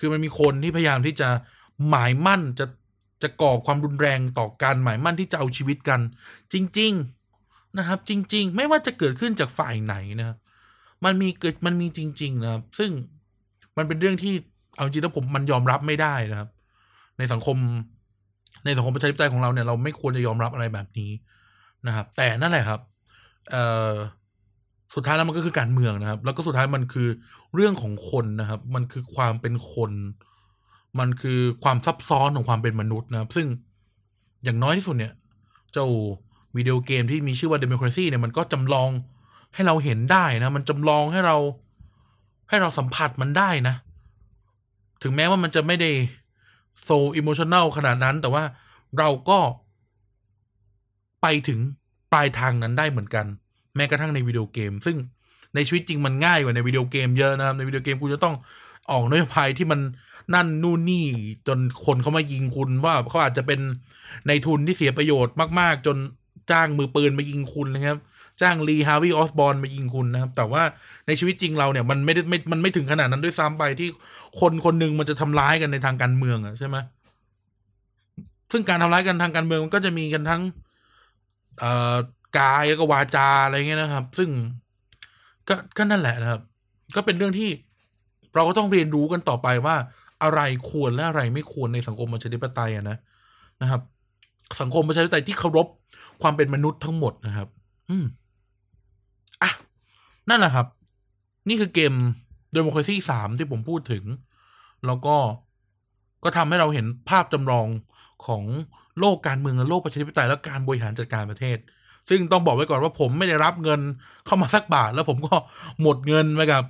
[0.00, 1.28] คือมันมีคนที่พยายามที่จะ
[1.88, 2.66] หมายมั่นจะ
[3.22, 6.00] จะก่อความรุนแรงต่อการหมายมั่นที่จะเอาชีวิตกัน
[6.52, 6.92] จริง
[7.34, 10.36] ๆนะครับ จริง ๆ ไม่ว่าจะเกิดขึ้นจากฝ่ายไหนนะครับ
[11.04, 12.90] มันมีเกิดมันมีจริง ๆ นะครับ ซึ่ง
[13.76, 14.34] มันเป็นเรื่องที่
[14.76, 16.48] เอาจริงแล้วผมมันยอมรับไม่ได้นะครับ
[17.18, 17.56] ในสังคม
[18.64, 21.10] ในสังคมประชาธิปไตยของเราเนี่ยเราไม่ควรจะยอมรับอะไรแบบนี้
[21.86, 22.80] นะครับ แต่นั่นแหละครับ
[23.50, 23.92] เอ่อ
[24.94, 27.08] สุดท้ายแล้วมันก็คือการเมืองนะครับ แล้วก็สุดท้ายมันคือ
[27.54, 29.92] เรื่องของคนนะครับ มันคือความเป็นคน
[30.98, 33.46] มันคือความซับซ้อนของความเป็นมนุษย์นะครับ ซึ่ง
[34.44, 35.12] อย่างน้อยที่สุดเนี่ย
[35.72, 35.86] เจ้า
[36.56, 38.90] วิดีโอเกมที่มีชื่อว่า Democracy เนี่ยมันก็จำลอง
[39.54, 41.36] ให้เราเห็นได้นะ มันจำลองให้เรา
[42.48, 43.74] ให้เราสัมผัสมันได้นะ
[45.02, 45.90] ถึงแม้ว่ามันจะไม่ได้
[46.82, 48.44] so emotional ขนาดนั้น แต่ว่า
[48.98, 49.38] เราก็
[51.22, 51.60] ไปถึง
[52.12, 53.26] ปลายทางนั้นได้เหมือนกัน
[53.76, 54.96] แม้กระทั่งในวิดีโอเกม ซึ่ง
[55.54, 58.34] ในชีวิตจริงมันง่ายกว่าในวิดีโอเกมเยอะนะครับ ในวิดีโอเกมคุณจะต้อง
[58.90, 59.80] ออกนโยบายที่มัน
[60.34, 61.06] นั่นนู่นนี่
[61.48, 63.60] จนคนเขามายิงคุณว่าเขาอาจจะเป็น
[64.26, 65.96] ในทุนที่เสียประโยชน์มาก ๆ จน
[66.50, 67.98] จ้างมือปืนมายิงคุณนะครับ
[68.40, 70.62] จ้างลีฮาวิออสบอลมายิงคุณนะครับ แต่ว่า
[71.06, 73.88] ในชีวิตจริงเราเนี่ยมันไม่ได้ไม่มันไม่ถึงขนาดนั้นด้วยซ้ำไปที่
[74.40, 76.76] คนคนหนึ่งมันจะทำร้ายกันในทางการเมืองอะใช่ไหม
[78.52, 80.42] ซึ่งการทำร้ายกันทางการเมืองมันก็จะมีกันทั้ง
[81.60, 81.96] เอ่อ
[82.38, 84.30] กายแล้วก็วาจาอะไรเงี้ยนะครับ ซึ่ง
[85.48, 86.40] ก็ก็นั่นแหละนะครับ
[86.96, 87.50] ก็เป็นเรื่องที่
[88.34, 89.76] เราก็ต้องเรียนรู้กันต่อไปว่า
[90.22, 90.40] อะไร
[90.70, 92.96] ควรและอะไรไม่ควรในสังคมประชาธิปไตยอะนะ
[93.62, 93.82] นะครับ
[94.60, 95.66] สังคมประชาธิปไตยที่เคารพ
[96.22, 97.48] ความเป็นมนุษย์ทั้งหมดนะครับ
[97.90, 98.04] อืม
[99.42, 99.50] อะ
[100.28, 100.66] นั่นแหละครับ
[101.48, 101.94] นี่คือเกม
[102.56, 104.04] Democracy สามที่ผมพูดถึง
[104.86, 105.16] แล้วก็
[106.24, 107.66] ก็ทำให้เราเห็นภาพจำลอง
[108.26, 108.44] ของ
[108.98, 111.58] โลกการเมืองและโลกประชาธิปไตยและการบริหารจัดการประเทศ
[112.08, 113.80] ซึ่งต้องบอกไว้ก่อนว่าผมไม่ได้รับเงิน
[114.26, 115.34] เข้ามาสักบาท แล้วผมก็
[115.82, 116.62] หมดเงินไปกับ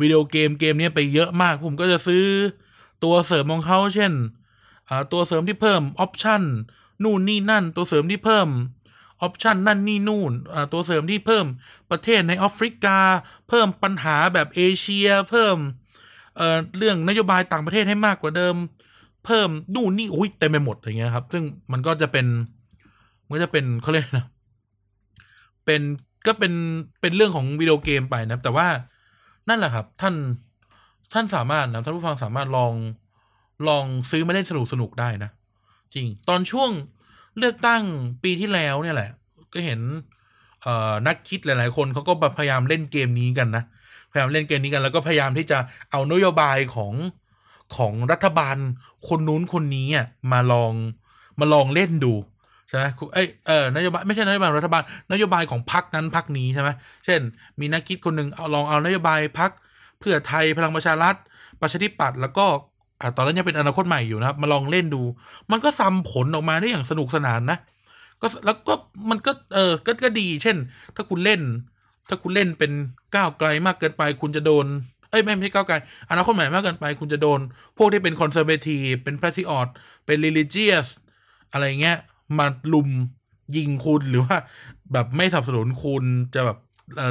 [0.00, 2.24] วิดีโอเกมเกมนี้ไปเยอะมาก ผมก็จะซื้อ
[3.04, 4.12] ตัวเสริมของเขาเช่น
[5.12, 6.42] ตัวเสริมที่เพิ่มออปชัน
[7.04, 8.48] นู่นนี่นั่น ตัวเสริมที่เพิ่ม
[9.22, 10.32] ออปชันนั่นนี่นู่น
[10.72, 11.46] ตัวเสริมที่เพิ่ม
[11.90, 12.98] ประเทศในแอฟริกา
[13.48, 15.56] เพิ่มปัญหาแบบเอเชีย เพิ่ม
[16.36, 18.54] เเรื่องนโยบายต่างประเทศให้มากกว่าเดิม
[19.24, 22.26] เพิ่มนู่นนี่อุ้ยเต็มไปหมดอย่างเงี้ยครับ ซึ่งมันก็จะเป็น
[23.26, 24.26] มันก็จะเป็นเขาเรียกนะ
[25.66, 25.82] เป็น
[26.26, 26.52] ก็เป็น
[27.00, 28.68] เป็นเรื่องของวิดีโอเกมไปนะแต่ว่า
[29.48, 30.14] นั่นแหละครับ ท่าน
[31.12, 32.74] ท่านสามารถนะท่านผู้ฟังสามารถลอง
[33.68, 35.30] ลองซื้อมาเล่นสนุกสนุกได้นะ
[35.94, 36.70] จริง ตอนช่วง
[37.38, 37.82] เลือกตั้ง
[38.22, 39.10] ปีที่แล้วเนี่ยแหละ
[39.52, 39.80] ก็เห็น
[40.62, 43.64] เอ่อนักคิดหลาย ๆ คนเขาก็พยายามเล่นเกมนี้กันนะ
[44.10, 45.58] พยายามเล่นเกมนี้กัน แล้วก็พยายามที่จะ
[45.90, 46.94] เอานโยบายของ
[47.76, 48.56] ของรัฐบาล
[49.08, 50.72] คนนู้นคนนี้อะมาลอง
[51.40, 52.12] มาลองเล่นดู
[52.68, 56.68] ใช่ไหมคุณเอ้ยเออนโยบายไม่ใช่นโยบายรัฐบาลนโยบายของพรรคนั้นพรรคนี้ใช่ไหม
[57.04, 57.20] เช่น
[57.60, 59.50] มีนักคิดคนหนึ่งเอาลองเอานโยบายพรรค
[60.00, 61.16] เพื่อไทยพลังประชารัฐ
[61.60, 62.46] ประชาธิปัตย์แล้วก็
[63.00, 65.02] อ่าตอนนั้นยังเป็นอนาคตใหม่อยู่นะครับ มาลองเล่นดู
[65.50, 67.58] มันก็ sum ผลออกมาได้อย่างสนุกสนานนะ
[68.20, 68.74] ก็แล้วก็
[69.10, 70.56] มันก็เออก็ก็ดี เช่น
[70.96, 71.40] ถ้าคุณเล่น
[72.08, 72.72] ถ้าคุณเล่นเป็น
[73.14, 74.66] ก้าวไกลมากเกินไป คุณจะโดน
[75.10, 75.74] เอ้ยไม่ใช่ก้าวไกล
[76.10, 77.40] อนาคตใหม่มากเกินไป คุณจะโดน
[77.76, 79.68] พวกที่เป็น conservative เป็น patriot
[80.06, 80.86] เป็น religious
[81.52, 81.96] อะไรเงี้ย
[82.38, 82.88] มาลุม
[83.56, 84.36] ยิงคุณหรือว่า
[84.92, 86.04] แบบไม่สนับสนุนคุณ
[86.34, 86.58] จะแบบ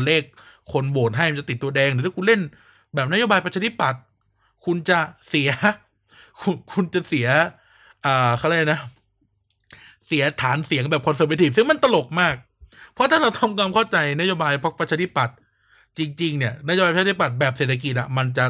[0.06, 0.24] เลข
[0.72, 2.42] คนโหวตให้มันจะติดตัวแดงหรือถ้าคุณเล่น
[2.96, 4.02] แบบนโยบายประชาธิปัตย์
[4.66, 5.00] คุณจะ
[5.30, 5.50] เสีย
[6.42, 7.28] คุณคุณจะเสีย
[8.06, 8.82] อ่าเขาเรียกนะ
[10.08, 12.36] เสียฐานเสียงแบบคอนเซอร์เวทีฟซึ่งมันตลกมาก
[12.94, 15.36] เพราะถ้าเราทำความเข้าใจนโยบายพรรคประชาธิปัตย์
[15.98, 18.46] จริง ๆ เนี่ยนโยบายประชาธิปัตย์แบบเศรษฐกิจอะมันจะ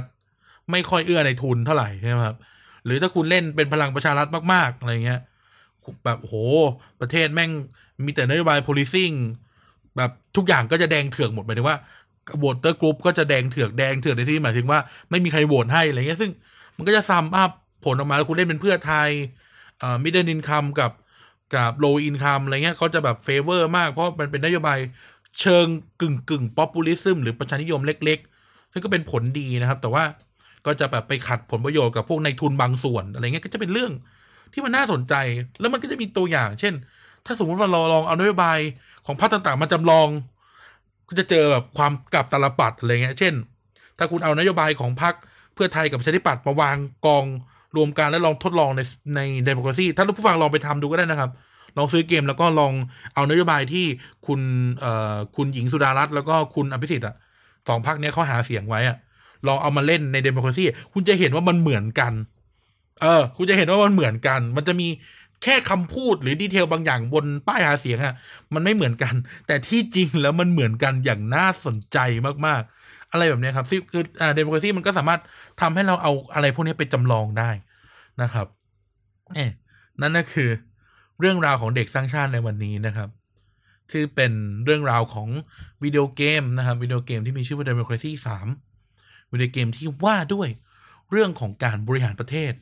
[0.71, 2.37] ไม่ค่อยเอื้อในทุนเท่าไหร่ใช่ไหมครับ
[2.85, 5.21] หรือถ้าคุณเล่นเป็นพลังประชารัฐมากๆอะไรเงี้ย
[6.05, 6.35] แบบโห
[7.01, 7.51] ประเทศแม่ง
[8.05, 9.15] มีแต่นโยบาย policing
[9.97, 11.77] แบบทุกอย่างก็จะแดงเถือกหมดหมายถึงว่า
[12.37, 14.79] voter group ก็จะแดงเถือกแดงเถือกในที่หมายถึงว่า
[15.09, 16.31] ไม่มีใครโหวตให้อะไรเงี้ยซึ่ง
[16.77, 17.51] มันก็จะ sum up
[17.85, 19.09] ผลออกมาแล้วคุณเล่นเป็นเพื่อไทย
[19.81, 20.91] อ่า middle income กับ
[21.55, 24.77] กับ low income อะไรเงี้ยเขาจะแบบ favor มากเพราะมันเป็นนโยบาย
[25.39, 25.65] เชิง
[26.01, 30.03] กึ่งกึ่ง populism หรือประชานิยมเล็ก ๆ ซึ่งก็เป็นผลดีนะครับ แต่ว่า
[30.65, 33.91] ก็จะแบบไปขัดผลประโยชน์กับพวกนายทุนบางส่วนอะไรเงี้ยก็จะเป็นเรื่อง
[34.55, 35.13] ที่มันน่าสนใจ
[35.59, 36.73] แล้วมันก็จะมีตัวอย่าง เช่น
[37.25, 38.59] ถ้าสมมติว่าเราลองเอานโยบาย
[39.05, 40.07] ของพรรคต่างๆ มาจำลอง
[41.07, 43.33] ก็จะเจอแบบความกลับตาลปัตรอะไรเงี้ย เช่น
[43.97, 45.13] ถ้าคุณเอานโยบายของพรรค
[45.53, 47.25] เพื่อไทยกับประชาธิปัตย์มาวางกอง
[47.75, 48.81] รวมกันแล้วลองทดลองใน
[49.15, 51.31] ใน Democracy ถ้าผู้ฟังลองไปทำดูก็ได้นะครับ
[51.77, 52.73] ลองซื้อเกมแล้วก็ลอง
[53.15, 53.85] เอานโยบายที่
[54.27, 54.39] คุณ
[54.79, 57.15] เอ่อคุณหญิงสุดารัตน์แล้วก็คุณอภิสิทธิ์อะ
[57.67, 58.97] สองพรรคเนี้ยเขาหาเสียงไว้อะ
[59.47, 62.13] ลองเอามาเล่นใน Democracyคุณจะเห็นว่ามันเหมือนกัน
[63.01, 64.87] เออ คุณจะเห็นว่ามันเหมือนกัน มันจะมี
[65.43, 68.15] แค่คำพูดหรือดีเทลบางอย่างบนป้ายหาเสียงอะ
[68.53, 69.13] มันไม่เหมือนกัน
[69.47, 71.97] แต่ที่จริงแล้วมันเหมือนกันอย่างน่าสนใจ
[72.45, 75.21] มากๆ อะไรแบบนี้ครับซึ่งคืออ่าเดโมคราซีมันก็สามารถ
[75.61, 77.49] ทำให้เราเอาอะไรพวกนี้ไปจำลองได้
[78.21, 78.47] นะครับ
[79.33, 79.45] เอ๊
[80.01, 80.49] นั่นก็คือ
[81.19, 83.09] เรื่องราวของเด็กสร้างชาติในวันนี้นะครับ
[83.91, 84.31] ที่เป็น
[84.65, 85.29] เรื่องราวของ
[85.83, 88.11] วิดีโอเกมนะครับวิดีโอเกมที่มีชื่อว่า Democracy
[88.73, 90.47] 3วิดีโอเกมที่ว่าด้วย
[91.11, 92.53] เรื่องของการบริหารประเทศ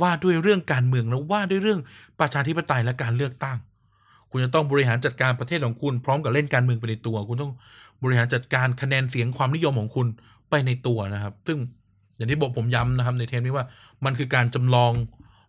[0.00, 1.80] ว่าด้วยเรื่องการเมืองแล้วว่าด้วยเรื่อง
[2.20, 3.58] ประชาธิปไตยและการเลือกตั้ง
[4.30, 7.52] คุณจะต้องบริหารจัดการประเทศของคุณ พร้อมกับเล่นการเมืองไปในตัว คุณต้อง
[8.02, 10.06] บริหารจัดการคะแนนเสียงความนิยมของคุณ
[10.50, 11.58] ไปในตัวนะครับ ซึ่ง
[12.16, 13.66] อย่างที่บอกผมย้ำนะครับในเทปนี้ว่า
[14.04, 14.92] มันคือการจำลอง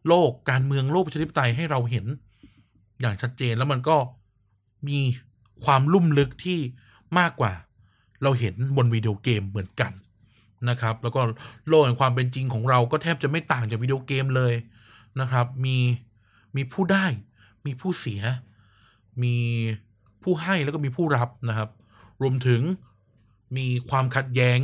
[0.07, 2.05] โลกการเมืองโลกประชาธิปไตยให้เราเห็น
[3.01, 3.97] อย่างชัดเจนแล้วมันก็
[4.87, 4.99] มี
[5.65, 6.59] ความลุ่มลึกที่
[7.19, 7.53] มากกว่า
[8.23, 9.91] เราเห็นบนวิดีโอเกมเหมือนกัน
[10.69, 11.21] นะครับ แล้วก็
[11.67, 14.53] โลกแห่งความเป็นจริงของเราก็แทบจะไม่ต่างจากวิดีโอเกมเลย
[15.19, 15.77] นะครับ มี
[16.55, 17.05] มีผู้ได้
[17.65, 18.21] มีผู้เสีย
[19.23, 19.35] มี
[20.23, 21.69] ผู้ให้แล้วก็มีผู้รับนะครับ
[22.21, 22.61] รวมถึง
[23.57, 24.59] มีความขัดแย้ง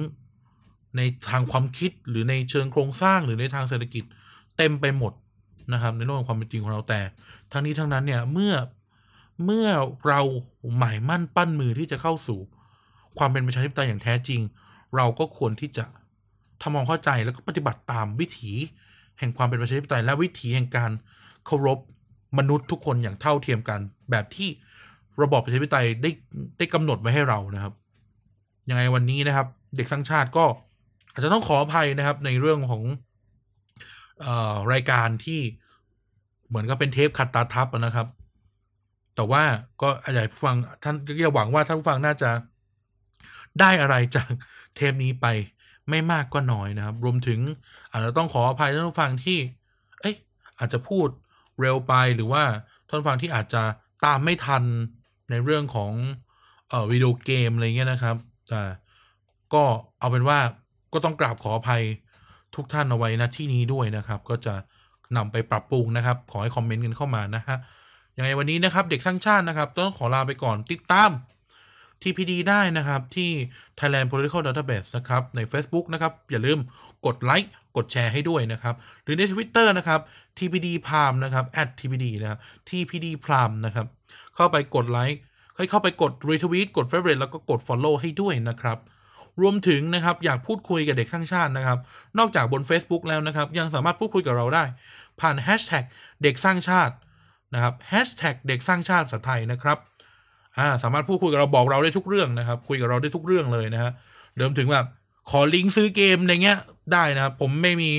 [0.97, 4.03] ในทางความคิดหรือในเชิงโครงสร้างหรือในทางเศรษฐกิจ
[4.57, 5.13] เต็มไปหมด
[5.73, 7.01] นะครับ ในโลกแห่งความเป็นจริงของเราแต่
[7.51, 8.53] ทั้งนี้ทั้งนั้นเนี่ยเมื่อ
[9.45, 9.67] เมื่อ
[10.07, 10.21] เรา
[10.77, 12.39] หมายมั่นปั้นมือที่จะเข้าสู่
[13.17, 14.41] ความเป็นประชาธิปไตยอย่างแท้จริง
[14.95, 15.85] เราก็ควรที่จะ
[16.61, 18.51] ทำความเข้าใจแล้วก็ปฏิบัติตามวิถี
[19.19, 20.91] แห่งความเป็นประชาธิปไตยและวิถีแห่งการ
[21.45, 21.79] เคารพ
[22.37, 23.79] มนุษย์ทุกคนอย่างเท่าเทียมกัน
[24.11, 24.49] แบบที่
[25.21, 26.11] ระบอบประชาธิปไตยได้
[26.57, 27.73] ได้กำหนดไว้ให้เรานะครับ
[28.69, 30.45] ยังไงวันนี้นะครับ เด็กสร้างชาติก็
[31.11, 32.83] อาจจะต้องขออภัยนะครับในเรื่องของ
[34.21, 35.41] เอ่อรายการที่
[36.47, 38.07] เหมือนกับเป็นเทปขัดตาทับนะครับ
[39.15, 39.43] แต่ว่า
[39.81, 42.29] ก็อาจจะผู้ฟังท่านก็หวังว่าท่านผู้ฟังน่าจะ
[43.59, 44.29] ได้อะไรจาก
[44.75, 45.25] เทปนี้ไป
[45.89, 47.39] ไม่มากก็น้อยนะครับ รวมถึง
[47.91, 49.39] อาจจะต้องขออภัยท่านผู้ฟังที่
[50.01, 50.15] เอ้ย
[50.59, 51.07] อาจจะพูด
[51.59, 52.43] เร็วไปหรือว่า
[52.87, 53.63] ท่านผู้ฟังที่อาจจะ
[54.05, 54.63] ตามไม่ทัน
[55.29, 55.93] ในเรื่องของ
[56.69, 58.15] เอ่อวิดีโอเกมอะไรเงี้ยนะครับ
[58.49, 58.61] แต่
[59.53, 59.63] ก็
[59.99, 60.39] เอาเป็นว่า
[60.93, 61.83] ก็ต้องกราบขออภัย
[62.55, 64.55] ทุกท่านเอาไว้ณที่นี้ด้วยนะครับ ก็จะ
[65.17, 67.57] นำไปปรับปรุงนะครับ ขอให้คอมเมนต์กันเข้ามานะฮะ
[68.17, 71.09] ยังไงวันนี้นะครับ เด็กสร้างชาตินะครับ ต้องขอลาไปก่อนติดตาม
[72.03, 73.29] TPD ได้นะครับ ที่
[73.79, 76.59] Thailand Political Database นะครับ ใน Facebook นะครับ อย่าลืม
[77.05, 79.99] กดไลค์กดแชร์ให้ด้วยนะครับ หรือใน Twitter นะครับ
[80.37, 81.45] TPD p r i m นะครับ
[81.79, 82.39] @TPD นะครับ
[82.69, 83.87] TPD p r i m นะครับ
[84.35, 85.21] เข้าไปกดไลค์
[85.57, 88.77] ให้เข้าไปกด retweet กด favorite แล้วก็กด follow ให้ด้วยนะครับ
[89.41, 91.79] รวมถึงนะครับอยากพูดคุยกับเด็กสร้างชาตินะครับ
[92.17, 94.63] นอกจากบน Facebook แล้วนะครับ ยังสามารถพูดคุยกับเราได้
[95.19, 95.83] ผ่าน hashtag
[96.23, 96.95] เด็กสร้างชาติ
[97.53, 99.77] นะครับ hashtag เด็กสร้างชาติภาษาไทยนะครับ
[100.59, 103.91] อ่าสามารถพูดคุยกับเราบอกเราได้ทุกเรื่องนะครับ คุยกับเราได้ทุกเรื่องเลยนะฮะ
[104.37, 104.85] เดิมถึงแบบ
[105.29, 106.59] ขอลิงก์ซื้อเกมอะไรเงี้ย
[106.93, 107.91] ได้นะครับ ผมไม่มี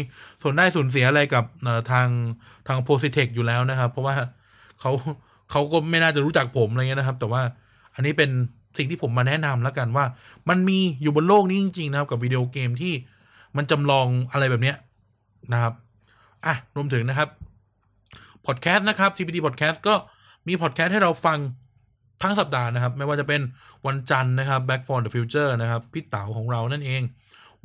[0.42, 1.44] ส่วนได้ส่วนเสียอะไรกับ
[1.90, 2.08] ทาง
[2.68, 4.16] ทางโพสิเทคอยู่แล้วนะครับ เพราะว่า
[4.80, 4.90] เขา
[5.50, 7.42] เขาก็ไม่น่าจะรู้จักผมอะไรเงี้ยนะครับ แต่ว่า
[7.94, 8.30] อันนี้เป็น
[8.78, 10.04] สิ่งที่ผมมาแนะนำแล้วกันว่า
[10.48, 12.92] มันมีอยู่บนโลกนี้จริง ๆ นะครับ กับวิดีโอเกมที่
[13.56, 14.76] มันจำลองอะไรแบบเนี้ย
[15.52, 15.74] นะครับ
[16.46, 17.28] อะรวมถึงนะครับ
[18.46, 19.94] พอดแคสต์นะครับ TPD Podcast ก็
[20.48, 21.38] มีพอดแคสต์ให้เราฟัง
[22.22, 23.40] ทั้งสัปดาห์นะครับ ไม่ว่าจะเป็น
[23.86, 27.02] วันจันทร์นะครับ Back for the Future นะครับพี่เต๋าของเรานั่นเอง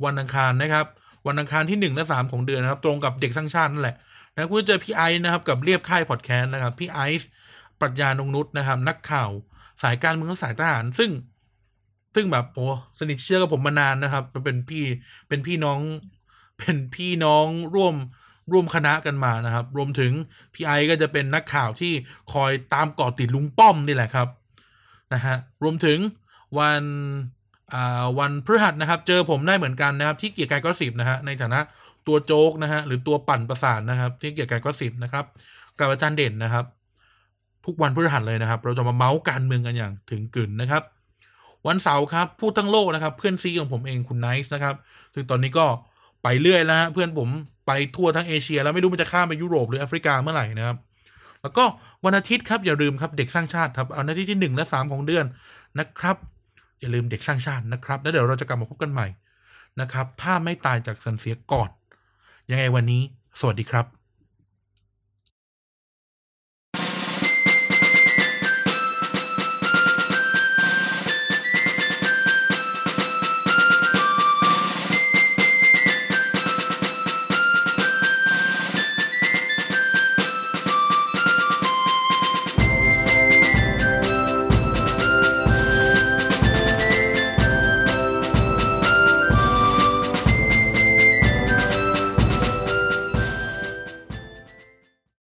[0.04, 0.86] วันอังคารนะครับ
[1.26, 3.96] วันอังคารที่1และ3ของเดือนนะครับ ตรงกับเด็กสร้างชาตินั่นแหละ
[4.34, 7.28] นะคุณจะเจอพี่ไอซ์นะครับกับเรียบค่ายพอดแคสต์นะครับพี่ไอซ์
[7.80, 9.30] ปรัชญานงนุษนะครับ นักข่าว
[9.82, 11.10] สายการเมืองสายทหาร ซึ่ง
[12.14, 12.66] ซึ่งแบบโอ้
[12.98, 14.84] สนิทเชื่อกับผมมานานนะครับมันเป็นพี่
[15.28, 15.80] เป็นพี่น้อง
[16.58, 17.94] เป็นพี่น้องร่วม
[18.52, 20.12] ร่วมคณะกันมานะครับ รวมถึง
[20.54, 21.92] พี่ไอซ์ก็จะเป็นนักข่าวที่
[22.32, 24.28] คอยตามเกาะติดลุงป้อมนี่แหละครับ
[25.14, 25.98] นะฮะรวมถึง
[26.58, 26.84] วัน
[28.18, 31.60] วันพฤหัสนะครับ เจอผมได้เหมือนกันนะครับ ที่เกียกกายก็สิบนะฮะในฐานะ
[32.06, 35.24] ตัวโจ๊กนะฮะหรือตัวปั่นประสาทนะครับ ที่เกียกกายก็สิบนะครับ
[35.78, 36.64] กับอาจารย์เด่นนะครับ
[37.64, 40.82] ทุกวันพฤหัสเลยนะครับ เราจะมาเมาส์การเมืองกันอย่างถึงกึ๋นนะครับ
[41.66, 44.74] วันเสาร์ครับพูดทั้งโลกนะครับ เพื่อนซี้ของผมเองคุณไนซ์นะครับ
[45.14, 45.66] ซึ่งตอนนี้ก็
[46.22, 47.28] ไปเรื่อยแล้วฮะเพื่อนผม
[47.66, 50.76] ไปทั่วทั้งเอเชีย แล้วไม่รู้มันจะข้ามไปยุโรปหรือแอฟริกาเมื่อไหร่นะครับ
[51.42, 51.64] แล้วก็
[52.04, 55.24] วันอาทิตย์ครับอย่าลืมครับเด็กสร้างชาติครับเอาอาทิตย์ที่หนึ่งและสามของเดือน
[55.78, 56.16] นะครับ
[56.80, 59.06] อย่าลืมเด็กสร้างชาตินะครับ แล้วเดี๋ยวเราจะกลับมาพบกันใหม่
[59.80, 61.70] นะครับ ถ้าไม่ตายจากสันเสียก่อน
[62.50, 63.02] ยังไงวันนี้
[63.40, 63.95] สวัสดีครับ